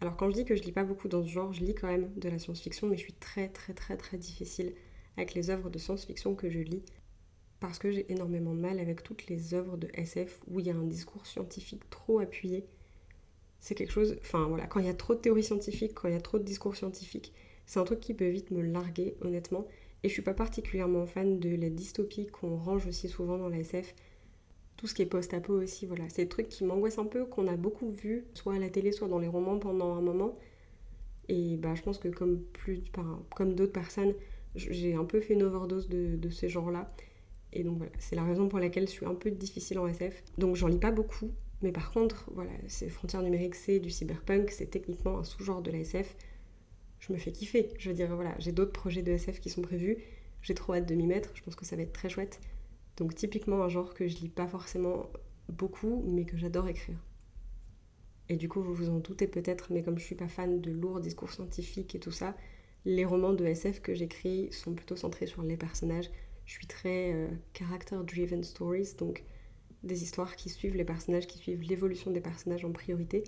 Alors 0.00 0.16
quand 0.16 0.30
je 0.30 0.34
dis 0.34 0.44
que 0.44 0.54
je 0.54 0.62
lis 0.62 0.72
pas 0.72 0.84
beaucoup 0.84 1.08
dans 1.08 1.22
ce 1.22 1.28
genre, 1.28 1.52
je 1.52 1.64
lis 1.64 1.74
quand 1.74 1.88
même 1.88 2.12
de 2.16 2.28
la 2.28 2.38
science-fiction, 2.38 2.86
mais 2.86 2.96
je 2.96 3.02
suis 3.02 3.12
très 3.12 3.48
très 3.48 3.74
très 3.74 3.96
très 3.96 4.16
difficile 4.16 4.72
avec 5.16 5.34
les 5.34 5.50
œuvres 5.50 5.70
de 5.70 5.78
science-fiction 5.78 6.36
que 6.36 6.48
je 6.48 6.60
lis 6.60 6.82
parce 7.60 7.78
que 7.78 7.90
j'ai 7.90 8.10
énormément 8.12 8.54
de 8.54 8.60
mal 8.60 8.78
avec 8.78 9.02
toutes 9.02 9.26
les 9.26 9.54
œuvres 9.54 9.76
de 9.76 9.88
SF 9.94 10.40
où 10.46 10.60
il 10.60 10.66
y 10.66 10.70
a 10.70 10.74
un 10.76 10.84
discours 10.84 11.26
scientifique 11.26 11.88
trop 11.90 12.20
appuyé. 12.20 12.64
C'est 13.60 13.74
quelque 13.74 13.92
chose, 13.92 14.16
enfin 14.20 14.46
voilà, 14.46 14.66
quand 14.66 14.78
il 14.78 14.86
y 14.86 14.90
a 14.90 14.94
trop 14.94 15.14
de 15.14 15.20
théories 15.20 15.42
scientifiques, 15.42 15.94
quand 15.94 16.06
il 16.06 16.14
y 16.14 16.16
a 16.16 16.20
trop 16.20 16.38
de 16.38 16.44
discours 16.44 16.76
scientifiques, 16.76 17.32
c'est 17.66 17.80
un 17.80 17.84
truc 17.84 17.98
qui 17.98 18.14
peut 18.14 18.28
vite 18.28 18.52
me 18.52 18.62
larguer 18.62 19.16
honnêtement. 19.20 19.66
Et 20.02 20.08
je 20.08 20.12
suis 20.12 20.22
pas 20.22 20.34
particulièrement 20.34 21.06
fan 21.06 21.40
de 21.40 21.54
la 21.56 21.70
dystopie 21.70 22.26
qu'on 22.26 22.56
range 22.56 22.86
aussi 22.86 23.08
souvent 23.08 23.38
dans 23.38 23.48
la 23.48 23.58
SF. 23.58 23.94
Tout 24.76 24.86
ce 24.86 24.94
qui 24.94 25.02
est 25.02 25.06
post-apo 25.06 25.54
aussi, 25.54 25.86
voilà. 25.86 26.08
C'est 26.08 26.22
des 26.22 26.28
trucs 26.28 26.48
qui 26.48 26.64
m'angoissent 26.64 26.98
un 26.98 27.06
peu, 27.06 27.24
qu'on 27.26 27.48
a 27.48 27.56
beaucoup 27.56 27.90
vu, 27.90 28.24
soit 28.34 28.54
à 28.54 28.58
la 28.58 28.70
télé, 28.70 28.92
soit 28.92 29.08
dans 29.08 29.18
les 29.18 29.26
romans 29.26 29.58
pendant 29.58 29.94
un 29.94 30.00
moment. 30.00 30.38
Et 31.28 31.56
bah, 31.56 31.74
je 31.74 31.82
pense 31.82 31.98
que 31.98 32.08
comme, 32.08 32.40
plus, 32.40 32.80
comme 33.34 33.54
d'autres 33.54 33.72
personnes, 33.72 34.14
j'ai 34.54 34.94
un 34.94 35.04
peu 35.04 35.20
fait 35.20 35.34
une 35.34 35.42
overdose 35.42 35.88
de, 35.88 36.16
de 36.16 36.30
ces 36.30 36.48
genres-là. 36.48 36.94
Et 37.52 37.64
donc 37.64 37.78
voilà, 37.78 37.92
c'est 37.98 38.16
la 38.16 38.24
raison 38.24 38.48
pour 38.48 38.58
laquelle 38.58 38.86
je 38.86 38.92
suis 38.92 39.06
un 39.06 39.14
peu 39.14 39.30
difficile 39.30 39.78
en 39.78 39.86
SF. 39.86 40.22
Donc 40.38 40.56
j'en 40.56 40.68
lis 40.68 40.78
pas 40.78 40.90
beaucoup, 40.90 41.30
mais 41.62 41.72
par 41.72 41.90
contre, 41.90 42.30
voilà, 42.34 42.50
c'est 42.66 42.88
Frontières 42.88 43.22
numériques, 43.22 43.54
c'est 43.54 43.80
du 43.80 43.90
cyberpunk, 43.90 44.50
c'est 44.50 44.66
techniquement 44.66 45.18
un 45.18 45.24
sous-genre 45.24 45.62
de 45.62 45.70
la 45.70 45.78
SF. 45.78 46.16
Je 47.00 47.12
me 47.12 47.18
fais 47.18 47.32
kiffer. 47.32 47.72
Je 47.78 47.88
veux 47.88 47.94
dire, 47.94 48.14
voilà, 48.14 48.34
j'ai 48.38 48.52
d'autres 48.52 48.72
projets 48.72 49.02
de 49.02 49.12
SF 49.12 49.40
qui 49.40 49.50
sont 49.50 49.62
prévus. 49.62 49.98
J'ai 50.42 50.54
trop 50.54 50.74
hâte 50.74 50.86
de 50.86 50.94
m'y 50.94 51.06
mettre. 51.06 51.30
Je 51.34 51.42
pense 51.42 51.56
que 51.56 51.64
ça 51.64 51.76
va 51.76 51.82
être 51.82 51.92
très 51.92 52.08
chouette. 52.08 52.40
Donc 52.96 53.14
typiquement 53.14 53.62
un 53.62 53.68
genre 53.68 53.94
que 53.94 54.08
je 54.08 54.16
lis 54.16 54.28
pas 54.28 54.48
forcément 54.48 55.10
beaucoup, 55.48 56.04
mais 56.06 56.24
que 56.24 56.36
j'adore 56.36 56.68
écrire. 56.68 56.98
Et 58.28 58.36
du 58.36 58.48
coup, 58.48 58.60
vous 58.60 58.74
vous 58.74 58.90
en 58.90 58.98
doutez 58.98 59.26
peut-être, 59.26 59.72
mais 59.72 59.82
comme 59.82 59.98
je 59.98 60.04
suis 60.04 60.14
pas 60.14 60.28
fan 60.28 60.60
de 60.60 60.70
lourds 60.70 61.00
discours 61.00 61.32
scientifiques 61.32 61.94
et 61.94 62.00
tout 62.00 62.10
ça, 62.10 62.36
les 62.84 63.04
romans 63.04 63.32
de 63.32 63.44
SF 63.44 63.80
que 63.80 63.94
j'écris 63.94 64.52
sont 64.52 64.74
plutôt 64.74 64.96
centrés 64.96 65.26
sur 65.26 65.42
les 65.42 65.56
personnages, 65.56 66.10
je 66.44 66.52
suis 66.52 66.66
très 66.66 67.12
euh, 67.12 67.28
character-driven 67.54 68.42
stories, 68.42 68.94
donc 68.98 69.24
des 69.82 70.02
histoires 70.02 70.36
qui 70.36 70.48
suivent 70.48 70.76
les 70.76 70.84
personnages, 70.84 71.26
qui 71.26 71.38
suivent 71.38 71.62
l'évolution 71.62 72.10
des 72.10 72.20
personnages 72.20 72.64
en 72.64 72.72
priorité. 72.72 73.24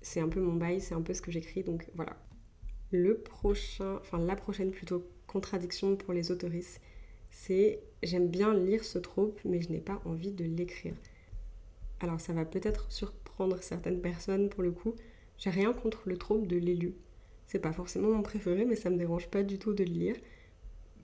C'est 0.00 0.20
un 0.20 0.28
peu 0.28 0.40
mon 0.40 0.54
bail, 0.54 0.80
c'est 0.80 0.94
un 0.94 1.02
peu 1.02 1.14
ce 1.14 1.22
que 1.22 1.30
j'écris, 1.30 1.62
donc 1.62 1.88
voilà. 1.94 2.16
Le 2.90 3.18
prochain, 3.18 3.96
enfin 4.00 4.18
la 4.18 4.36
prochaine 4.36 4.70
plutôt 4.70 5.06
contradiction 5.26 5.96
pour 5.96 6.14
les 6.14 6.30
autoristes, 6.30 6.80
c'est 7.30 7.80
j'aime 8.02 8.28
bien 8.28 8.54
lire 8.54 8.84
ce 8.84 8.98
trope, 8.98 9.38
mais 9.44 9.60
je 9.60 9.70
n'ai 9.70 9.80
pas 9.80 10.00
envie 10.04 10.32
de 10.32 10.44
l'écrire. 10.44 10.94
Alors 12.00 12.20
ça 12.20 12.32
va 12.32 12.44
peut-être 12.44 12.90
surprendre 12.90 13.62
certaines 13.62 14.00
personnes 14.00 14.48
pour 14.48 14.62
le 14.62 14.70
coup. 14.70 14.94
J'ai 15.36 15.50
rien 15.50 15.72
contre 15.72 16.08
le 16.08 16.16
trope 16.16 16.46
de 16.46 16.56
l'élu. 16.56 16.94
C'est 17.46 17.58
pas 17.58 17.72
forcément 17.72 18.10
mon 18.10 18.22
préféré, 18.22 18.64
mais 18.64 18.76
ça 18.76 18.90
me 18.90 18.96
dérange 18.96 19.28
pas 19.28 19.42
du 19.42 19.58
tout 19.58 19.72
de 19.72 19.84
le 19.84 19.90
lire. 19.90 20.16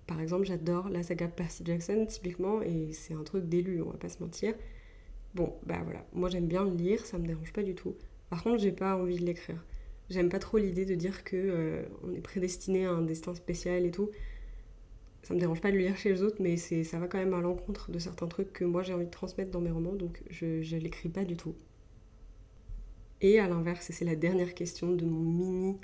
Par 0.07 0.21
exemple, 0.21 0.45
j'adore 0.45 0.89
la 0.89 1.03
saga 1.03 1.29
Percy 1.29 1.65
Jackson, 1.65 2.07
typiquement, 2.07 2.63
et 2.63 2.93
c'est 2.93 3.15
un 3.15 3.23
truc 3.23 3.47
d'élu, 3.49 3.81
on 3.83 3.91
va 3.91 3.97
pas 3.97 4.09
se 4.11 4.23
mentir. 4.23 4.55
Bon, 5.35 5.55
bah 5.65 5.81
voilà, 5.85 6.07
moi 6.13 6.29
j'aime 6.29 6.47
bien 6.47 6.65
le 6.65 6.75
lire, 6.75 7.05
ça 7.07 7.19
me 7.19 7.27
dérange 7.27 7.53
pas 7.53 7.63
du 7.63 7.75
tout. 7.75 7.97
Par 8.31 8.43
contre, 8.43 8.59
j'ai 8.59 8.73
pas 8.73 8.97
envie 8.97 9.19
de 9.19 9.25
l'écrire. 9.25 9.65
J'aime 10.11 10.29
pas 10.29 10.39
trop 10.39 10.59
l'idée 10.59 10.85
de 10.85 10.95
dire 10.95 11.25
que 11.25 11.37
euh, 11.37 11.83
on 12.03 12.13
est 12.13 12.21
prédestiné 12.21 12.87
à 12.87 12.91
un 12.91 13.03
destin 13.03 13.35
spécial 13.35 13.85
et 13.87 13.91
tout. 13.91 14.11
Ça 15.23 15.33
me 15.33 15.41
dérange 15.41 15.63
pas 15.63 15.71
de 15.71 15.77
le 15.77 15.83
lire 15.83 15.97
chez 15.97 16.11
les 16.11 16.23
autres, 16.23 16.37
mais 16.41 16.59
c'est 16.59 16.85
ça 16.85 16.99
va 16.99 17.09
quand 17.09 17.19
même 17.19 17.33
à 17.33 17.41
l'encontre 17.41 17.91
de 17.91 17.99
certains 17.99 18.27
trucs 18.27 18.53
que 18.53 18.65
moi 18.65 18.83
j'ai 18.83 18.93
envie 18.93 19.07
de 19.07 19.11
transmettre 19.11 19.51
dans 19.51 19.63
mes 19.63 19.71
romans, 19.71 19.95
donc 19.95 20.23
je, 20.29 20.61
je 20.63 20.77
l'écris 20.77 21.09
pas 21.09 21.25
du 21.25 21.37
tout. 21.37 21.55
Et 23.23 23.39
à 23.39 23.49
l'inverse, 23.49 23.89
et 23.89 23.95
c'est 23.95 24.05
la 24.05 24.17
dernière 24.17 24.53
question 24.53 24.93
de 24.93 25.07
mon 25.07 25.21
mini 25.21 25.79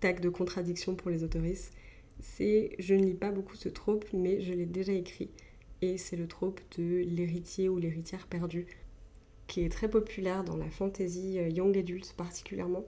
tag 0.00 0.18
de 0.18 0.28
contradiction 0.28 0.96
pour 0.96 1.10
les 1.10 1.22
autoristes, 1.22 1.72
c'est 2.20 2.74
je 2.80 2.94
ne 2.94 3.04
lis 3.04 3.14
pas 3.14 3.30
beaucoup 3.30 3.54
ce 3.54 3.68
trope, 3.68 4.04
mais 4.12 4.40
je 4.40 4.52
l'ai 4.52 4.66
déjà 4.66 4.92
écrit. 4.92 5.30
Et 5.82 5.96
c'est 5.98 6.16
le 6.16 6.26
trope 6.26 6.60
de 6.76 7.02
l'héritier 7.06 7.68
ou 7.68 7.78
l'héritière 7.78 8.26
perdue, 8.26 8.66
qui 9.46 9.62
est 9.62 9.68
très 9.68 9.88
populaire 9.88 10.44
dans 10.44 10.56
la 10.56 10.68
fantasy 10.68 11.38
euh, 11.38 11.48
young 11.48 11.76
adult 11.78 12.12
particulièrement, 12.16 12.84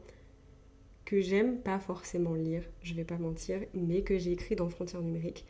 que 1.12 1.20
j'aime 1.20 1.59
pas 1.59 1.79
forcément 1.79 2.33
lire, 2.33 2.62
je 2.83 2.94
vais 2.94 3.05
pas 3.05 3.18
mentir, 3.18 3.61
mais 3.75 4.01
que 4.01 4.16
j'ai 4.16 4.33
écrit 4.33 4.57
dans 4.57 4.70
Frontières 4.70 5.03
numériques. 5.03 5.44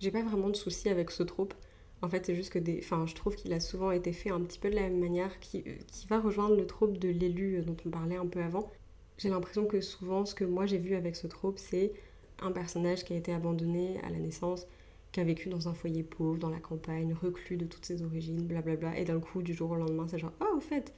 J'ai 0.00 0.10
pas 0.10 0.20
vraiment 0.20 0.50
de 0.50 0.54
soucis 0.54 0.90
avec 0.90 1.10
ce 1.10 1.22
trope. 1.22 1.54
En 2.02 2.10
fait, 2.10 2.26
c'est 2.26 2.34
juste 2.34 2.52
que 2.52 2.58
des... 2.58 2.80
enfin, 2.80 3.06
je 3.06 3.14
trouve 3.14 3.34
qu'il 3.34 3.54
a 3.54 3.60
souvent 3.60 3.90
été 3.90 4.12
fait 4.12 4.28
un 4.28 4.42
petit 4.42 4.58
peu 4.58 4.68
de 4.68 4.74
la 4.74 4.82
même 4.82 5.00
manière, 5.00 5.40
qui, 5.40 5.64
euh, 5.66 5.76
qui 5.86 6.06
va 6.08 6.20
rejoindre 6.20 6.56
le 6.56 6.66
trope 6.66 6.98
de 6.98 7.08
l'élu 7.08 7.56
euh, 7.56 7.62
dont 7.62 7.76
on 7.86 7.88
parlait 7.88 8.16
un 8.16 8.26
peu 8.26 8.42
avant. 8.42 8.70
J'ai 9.16 9.30
l'impression 9.30 9.64
que 9.64 9.80
souvent, 9.80 10.26
ce 10.26 10.34
que 10.34 10.44
moi 10.44 10.66
j'ai 10.66 10.76
vu 10.76 10.94
avec 10.94 11.16
ce 11.16 11.26
trope, 11.26 11.58
c'est 11.58 11.94
un 12.42 12.52
personnage 12.52 13.02
qui 13.02 13.14
a 13.14 13.16
été 13.16 13.32
abandonné 13.32 13.98
à 14.02 14.10
la 14.10 14.18
naissance, 14.18 14.66
qui 15.10 15.20
a 15.20 15.24
vécu 15.24 15.48
dans 15.48 15.70
un 15.70 15.74
foyer 15.74 16.02
pauvre, 16.02 16.36
dans 16.36 16.50
la 16.50 16.60
campagne, 16.60 17.14
reclus 17.14 17.56
de 17.56 17.64
toutes 17.64 17.86
ses 17.86 18.02
origines, 18.02 18.42
blablabla, 18.42 18.98
et 18.98 19.06
d'un 19.06 19.20
coup, 19.20 19.40
du 19.40 19.54
jour 19.54 19.70
au 19.70 19.76
lendemain, 19.76 20.06
c'est 20.06 20.18
genre, 20.18 20.34
oh, 20.42 20.58
au 20.58 20.60
fait, 20.60 20.92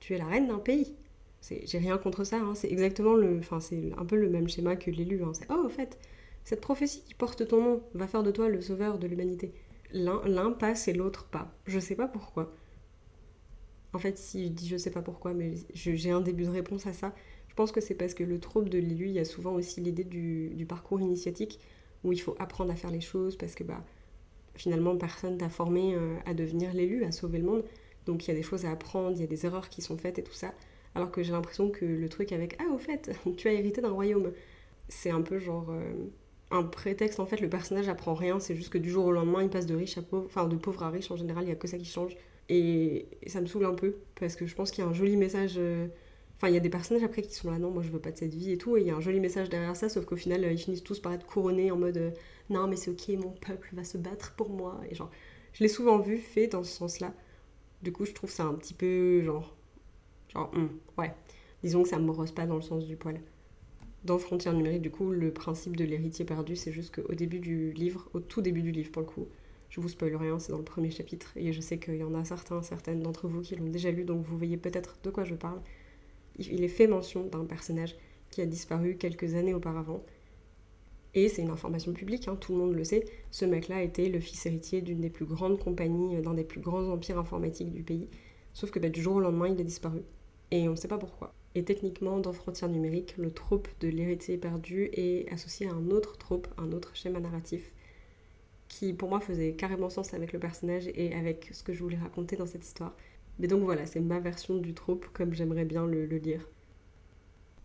tu 0.00 0.14
es 0.14 0.18
la 0.18 0.26
reine 0.26 0.48
d'un 0.48 0.58
pays. 0.58 0.96
J'ai 1.48 1.78
rien 1.78 1.96
contre 1.98 2.24
ça, 2.24 2.38
hein. 2.38 2.54
c'est 2.54 2.70
exactement 2.70 3.14
le. 3.14 3.38
Enfin, 3.38 3.60
c'est 3.60 3.92
un 3.96 4.04
peu 4.04 4.16
le 4.16 4.28
même 4.28 4.48
schéma 4.48 4.76
que 4.76 4.90
l'élu. 4.90 5.22
Hein. 5.22 5.32
C'est, 5.32 5.46
oh, 5.50 5.66
au 5.66 5.68
fait, 5.68 5.98
cette 6.44 6.60
prophétie 6.60 7.02
qui 7.04 7.14
porte 7.14 7.46
ton 7.46 7.62
nom 7.62 7.82
va 7.94 8.06
faire 8.06 8.22
de 8.22 8.30
toi 8.30 8.48
le 8.48 8.60
sauveur 8.60 8.98
de 8.98 9.06
l'humanité. 9.06 9.52
L'un 9.92 10.52
passe 10.52 10.88
et 10.88 10.92
l'autre 10.92 11.26
pas. 11.26 11.52
Je 11.66 11.78
sais 11.78 11.94
pas 11.94 12.08
pourquoi. 12.08 12.52
En 13.92 13.98
fait, 13.98 14.18
si 14.18 14.44
je 14.44 14.48
dis 14.50 14.68
je 14.68 14.76
sais 14.76 14.90
pas 14.90 15.02
pourquoi, 15.02 15.32
mais 15.32 15.54
j'ai 15.72 16.10
un 16.10 16.20
début 16.20 16.44
de 16.44 16.50
réponse 16.50 16.86
à 16.86 16.92
ça, 16.92 17.14
je 17.48 17.54
pense 17.54 17.72
que 17.72 17.80
c'est 17.80 17.94
parce 17.94 18.12
que 18.12 18.24
le 18.24 18.38
trouble 18.38 18.68
de 18.68 18.78
l'élu, 18.78 19.06
il 19.06 19.12
y 19.12 19.18
a 19.18 19.24
souvent 19.24 19.54
aussi 19.54 19.80
l'idée 19.80 20.04
du, 20.04 20.66
parcours 20.68 21.00
initiatique 21.00 21.60
où 22.04 22.12
il 22.12 22.20
faut 22.20 22.36
apprendre 22.38 22.70
à 22.72 22.76
faire 22.76 22.90
les 22.90 23.00
choses 23.00 23.36
parce 23.36 23.54
que 23.54 23.64
bah, 23.64 23.82
finalement 24.54 24.96
personne 24.96 25.38
t'a 25.38 25.48
formé 25.48 25.94
euh, 25.94 26.16
à 26.26 26.34
devenir 26.34 26.74
l'élu, 26.74 27.04
à 27.04 27.12
sauver 27.12 27.38
le 27.38 27.44
monde. 27.44 27.64
Donc 28.04 28.26
il 28.26 28.28
y 28.28 28.30
a 28.32 28.36
des 28.36 28.42
choses 28.42 28.66
à 28.66 28.70
apprendre, 28.70 29.12
il 29.16 29.20
y 29.20 29.24
a 29.24 29.26
des 29.26 29.46
erreurs 29.46 29.68
qui 29.68 29.80
sont 29.80 29.96
faites 29.96 30.18
et 30.18 30.22
tout 30.22 30.34
ça. 30.34 30.52
Alors 30.96 31.10
que 31.10 31.22
j'ai 31.22 31.32
l'impression 31.32 31.70
que 31.70 31.84
le 31.84 32.08
truc 32.08 32.32
avec 32.32 32.56
Ah, 32.58 32.72
au 32.72 32.78
fait, 32.78 33.10
tu 33.36 33.48
as 33.48 33.52
hérité 33.52 33.80
d'un 33.80 33.90
royaume, 33.90 34.32
c'est 34.88 35.10
un 35.10 35.22
peu 35.22 35.38
genre 35.38 35.66
euh, 35.70 35.92
un 36.50 36.62
prétexte. 36.62 37.20
En 37.20 37.26
fait, 37.26 37.40
le 37.40 37.48
personnage 37.48 37.88
apprend 37.88 38.14
rien, 38.14 38.40
c'est 38.40 38.56
juste 38.56 38.70
que 38.70 38.78
du 38.78 38.90
jour 38.90 39.06
au 39.06 39.12
lendemain, 39.12 39.42
il 39.42 39.50
passe 39.50 39.66
de 39.66 39.74
riche 39.74 39.98
à 39.98 40.02
pauvre, 40.02 40.26
enfin 40.26 40.46
de 40.46 40.56
pauvre 40.56 40.82
à 40.82 40.90
riche 40.90 41.10
en 41.10 41.16
général, 41.16 41.44
il 41.44 41.46
n'y 41.46 41.52
a 41.52 41.56
que 41.56 41.68
ça 41.68 41.78
qui 41.78 41.84
change. 41.84 42.16
Et, 42.48 43.06
ça 43.26 43.40
me 43.40 43.46
saoule 43.46 43.66
un 43.66 43.74
peu 43.74 43.96
parce 44.18 44.36
que 44.36 44.46
je 44.46 44.54
pense 44.54 44.70
qu'il 44.70 44.84
y 44.84 44.86
a 44.86 44.90
un 44.90 44.94
joli 44.94 45.16
message. 45.16 45.54
Euh, 45.58 45.86
Enfin, 46.36 46.48
il 46.48 46.54
y 46.54 46.58
a 46.58 46.60
des 46.60 46.68
personnages 46.68 47.02
après 47.02 47.22
qui 47.22 47.34
sont 47.34 47.50
là, 47.50 47.58
non, 47.58 47.70
moi 47.70 47.82
je 47.82 47.90
veux 47.90 47.98
pas 47.98 48.10
de 48.12 48.18
cette 48.18 48.34
vie 48.34 48.52
et 48.52 48.58
tout, 48.58 48.76
et 48.76 48.82
il 48.82 48.86
y 48.86 48.90
a 48.90 48.94
un 48.94 49.00
joli 49.00 49.20
message 49.20 49.48
derrière 49.48 49.74
ça, 49.74 49.88
sauf 49.88 50.04
qu'au 50.04 50.16
final, 50.16 50.44
ils 50.44 50.58
finissent 50.58 50.84
tous 50.84 51.00
par 51.00 51.14
être 51.14 51.24
couronnés 51.24 51.70
en 51.70 51.78
mode 51.78 51.96
euh, 51.96 52.10
non, 52.50 52.66
mais 52.68 52.76
c'est 52.76 52.90
ok, 52.90 53.08
mon 53.18 53.30
peuple 53.30 53.70
va 53.72 53.84
se 53.84 53.96
battre 53.96 54.34
pour 54.36 54.50
moi. 54.50 54.80
Et 54.90 54.94
genre, 54.94 55.10
je 55.54 55.62
l'ai 55.62 55.68
souvent 55.68 55.98
vu 55.98 56.18
fait 56.18 56.46
dans 56.46 56.62
ce 56.62 56.72
sens-là. 56.72 57.14
Du 57.82 57.92
coup, 57.92 58.04
je 58.04 58.12
trouve 58.12 58.30
ça 58.30 58.44
un 58.44 58.54
petit 58.54 58.74
peu 58.74 59.22
genre. 59.22 59.55
Genre, 60.36 60.50
hum, 60.54 60.68
ouais. 60.98 61.12
Disons 61.62 61.82
que 61.82 61.88
ça 61.88 61.98
me 61.98 62.10
rose 62.10 62.30
pas 62.30 62.46
dans 62.46 62.56
le 62.56 62.62
sens 62.62 62.84
du 62.84 62.96
poil. 62.96 63.20
Dans 64.04 64.18
Frontières 64.18 64.52
numériques, 64.52 64.82
du 64.82 64.90
coup, 64.90 65.10
le 65.10 65.32
principe 65.32 65.76
de 65.76 65.84
l'héritier 65.84 66.26
perdu, 66.26 66.54
c'est 66.54 66.72
juste 66.72 66.94
qu'au 66.94 67.14
début 67.14 67.40
du 67.40 67.72
livre, 67.72 68.08
au 68.12 68.20
tout 68.20 68.42
début 68.42 68.62
du 68.62 68.70
livre 68.70 68.92
pour 68.92 69.00
le 69.02 69.08
coup, 69.08 69.26
je 69.70 69.80
vous 69.80 69.88
spoil 69.88 70.14
rien, 70.14 70.38
c'est 70.38 70.52
dans 70.52 70.58
le 70.58 70.64
premier 70.64 70.90
chapitre, 70.90 71.32
et 71.36 71.52
je 71.52 71.60
sais 71.60 71.78
qu'il 71.78 71.96
y 71.96 72.04
en 72.04 72.14
a 72.14 72.24
certains, 72.24 72.62
certaines 72.62 73.00
d'entre 73.00 73.26
vous 73.28 73.40
qui 73.40 73.56
l'ont 73.56 73.68
déjà 73.70 73.90
lu, 73.90 74.04
donc 74.04 74.24
vous 74.24 74.36
voyez 74.36 74.58
peut-être 74.58 74.98
de 75.02 75.10
quoi 75.10 75.24
je 75.24 75.34
parle. 75.34 75.60
Il 76.38 76.62
est 76.62 76.68
fait 76.68 76.86
mention 76.86 77.24
d'un 77.24 77.44
personnage 77.46 77.96
qui 78.30 78.42
a 78.42 78.46
disparu 78.46 78.96
quelques 78.96 79.34
années 79.34 79.54
auparavant, 79.54 80.04
et 81.14 81.28
c'est 81.28 81.42
une 81.42 81.50
information 81.50 81.94
publique, 81.94 82.28
hein, 82.28 82.36
tout 82.36 82.52
le 82.52 82.58
monde 82.58 82.74
le 82.74 82.84
sait, 82.84 83.06
ce 83.30 83.46
mec-là 83.46 83.82
était 83.82 84.10
le 84.10 84.20
fils 84.20 84.44
héritier 84.44 84.82
d'une 84.82 85.00
des 85.00 85.10
plus 85.10 85.24
grandes 85.24 85.58
compagnies, 85.58 86.20
d'un 86.20 86.34
des 86.34 86.44
plus 86.44 86.60
grands 86.60 86.86
empires 86.90 87.18
informatiques 87.18 87.72
du 87.72 87.82
pays, 87.82 88.08
sauf 88.52 88.70
que 88.70 88.78
bah, 88.78 88.90
du 88.90 89.02
jour 89.02 89.16
au 89.16 89.20
lendemain, 89.20 89.48
il 89.48 89.60
a 89.60 89.64
disparu, 89.64 90.02
et 90.50 90.68
on 90.68 90.72
ne 90.72 90.76
sait 90.76 90.88
pas 90.88 90.98
pourquoi. 90.98 91.34
Et 91.54 91.64
techniquement, 91.64 92.18
dans 92.18 92.32
Frontières 92.32 92.68
numériques, 92.68 93.16
le 93.16 93.30
trope 93.30 93.68
de 93.80 93.88
l'héritier 93.88 94.36
perdu 94.36 94.90
est 94.92 95.26
associé 95.32 95.66
à 95.66 95.72
un 95.72 95.90
autre 95.90 96.18
trope, 96.18 96.48
un 96.58 96.70
autre 96.72 96.94
schéma 96.94 97.18
narratif, 97.18 97.72
qui 98.68 98.92
pour 98.92 99.08
moi 99.08 99.20
faisait 99.20 99.54
carrément 99.54 99.88
sens 99.88 100.12
avec 100.12 100.32
le 100.32 100.38
personnage 100.38 100.88
et 100.88 101.14
avec 101.14 101.48
ce 101.52 101.62
que 101.62 101.72
je 101.72 101.82
voulais 101.82 101.96
raconter 101.96 102.36
dans 102.36 102.46
cette 102.46 102.64
histoire. 102.64 102.94
Mais 103.38 103.48
donc 103.48 103.62
voilà, 103.62 103.86
c'est 103.86 104.00
ma 104.00 104.20
version 104.20 104.58
du 104.58 104.74
trope 104.74 105.06
comme 105.12 105.32
j'aimerais 105.32 105.64
bien 105.64 105.86
le, 105.86 106.04
lire. 106.04 106.46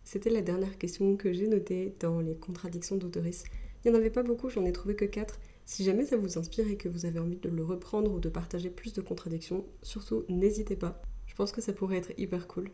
C'était 0.04 0.30
la 0.30 0.42
dernière 0.42 0.78
question 0.78 1.16
que 1.16 1.32
j'ai 1.32 1.46
notée 1.46 1.94
dans 2.00 2.20
les 2.20 2.34
contradictions 2.34 2.96
d'autoris. 2.96 3.44
Il 3.84 3.90
n'y 3.90 3.96
en 3.96 4.00
avait 4.00 4.10
pas 4.10 4.22
beaucoup, 4.22 4.48
j'en 4.48 4.64
ai 4.64 4.72
trouvé 4.72 4.96
que 4.96 5.04
4. 5.04 5.38
Si 5.64 5.84
jamais 5.84 6.06
ça 6.06 6.16
vous 6.16 6.38
inspire 6.38 6.68
et 6.68 6.76
que 6.76 6.88
vous 6.88 7.06
avez 7.06 7.18
envie 7.18 7.36
de 7.36 7.48
le 7.48 7.64
reprendre 7.64 8.12
ou 8.12 8.20
de 8.20 8.28
partager 8.28 8.70
plus 8.70 8.92
de 8.92 9.00
contradictions, 9.00 9.64
surtout 9.82 10.24
n'hésitez 10.28 10.76
pas. 10.76 11.02
Je 11.32 11.36
pense 11.38 11.50
que 11.50 11.62
ça 11.62 11.72
pourrait 11.72 11.96
être 11.96 12.12
hyper 12.18 12.46
cool. 12.46 12.70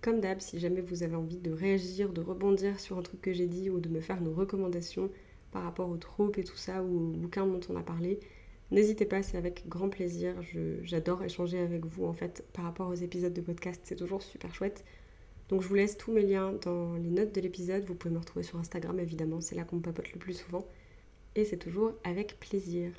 Comme 0.00 0.20
d'hab, 0.20 0.38
si 0.38 0.60
jamais 0.60 0.80
vous 0.80 1.02
avez 1.02 1.16
envie 1.16 1.38
de 1.38 1.50
réagir, 1.50 2.12
de 2.12 2.20
rebondir 2.20 2.78
sur 2.78 2.96
un 2.96 3.02
truc 3.02 3.20
que 3.20 3.32
j'ai 3.32 3.48
dit 3.48 3.68
ou 3.68 3.80
de 3.80 3.88
me 3.88 4.00
faire 4.00 4.20
nos 4.20 4.32
recommandations 4.32 5.10
par 5.50 5.64
rapport 5.64 5.90
aux 5.90 5.96
troupes 5.96 6.38
et 6.38 6.44
tout 6.44 6.56
ça 6.56 6.84
ou 6.84 6.98
aux 6.98 7.16
bouquins 7.16 7.44
dont 7.44 7.58
on 7.68 7.74
a 7.74 7.82
parlé, 7.82 8.20
n'hésitez 8.70 9.06
pas, 9.06 9.24
c'est 9.24 9.36
avec 9.36 9.66
grand 9.66 9.88
plaisir. 9.88 10.36
J'adore 10.82 11.24
échanger 11.24 11.58
avec 11.58 11.84
vous 11.84 12.04
en 12.04 12.12
fait 12.12 12.44
par 12.52 12.64
rapport 12.64 12.86
aux 12.86 12.94
épisodes 12.94 13.34
de 13.34 13.40
podcast, 13.40 13.80
c'est 13.82 13.96
toujours 13.96 14.22
super 14.22 14.54
chouette. 14.54 14.84
Donc 15.48 15.62
je 15.62 15.66
vous 15.66 15.74
laisse 15.74 15.96
tous 15.96 16.12
mes 16.12 16.22
liens 16.22 16.52
dans 16.62 16.94
les 16.94 17.10
notes 17.10 17.34
de 17.34 17.40
l'épisode. 17.40 17.82
Vous 17.86 17.96
pouvez 17.96 18.14
me 18.14 18.20
retrouver 18.20 18.44
sur 18.44 18.60
Instagram 18.60 19.00
évidemment, 19.00 19.40
c'est 19.40 19.56
là 19.56 19.64
qu'on 19.64 19.80
papote 19.80 20.12
le 20.12 20.20
plus 20.20 20.34
souvent. 20.34 20.64
Et 21.34 21.44
c'est 21.44 21.56
toujours 21.56 21.92
avec 22.04 22.38
plaisir. 22.38 22.92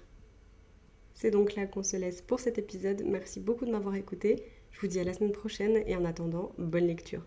C'est 1.13 1.31
donc 1.31 1.55
là 1.55 1.65
qu'on 1.65 1.81
se 1.81 1.95
laisse 1.95 2.21
pour 2.21 2.41
cet 2.41 2.57
épisode. 2.57 3.03
Merci 3.05 3.39
beaucoup 3.39 3.65
de 3.65 3.71
m'avoir 3.71 3.95
écouté. 3.95 4.43
Je 4.71 4.81
vous 4.81 4.87
dis 4.87 4.99
à 4.99 5.03
la 5.03 5.13
semaine 5.13 5.31
prochaine 5.31 5.83
et 5.85 5.95
en 5.95 6.05
attendant, 6.05 6.53
bonne 6.57 6.87
lecture. 6.87 7.23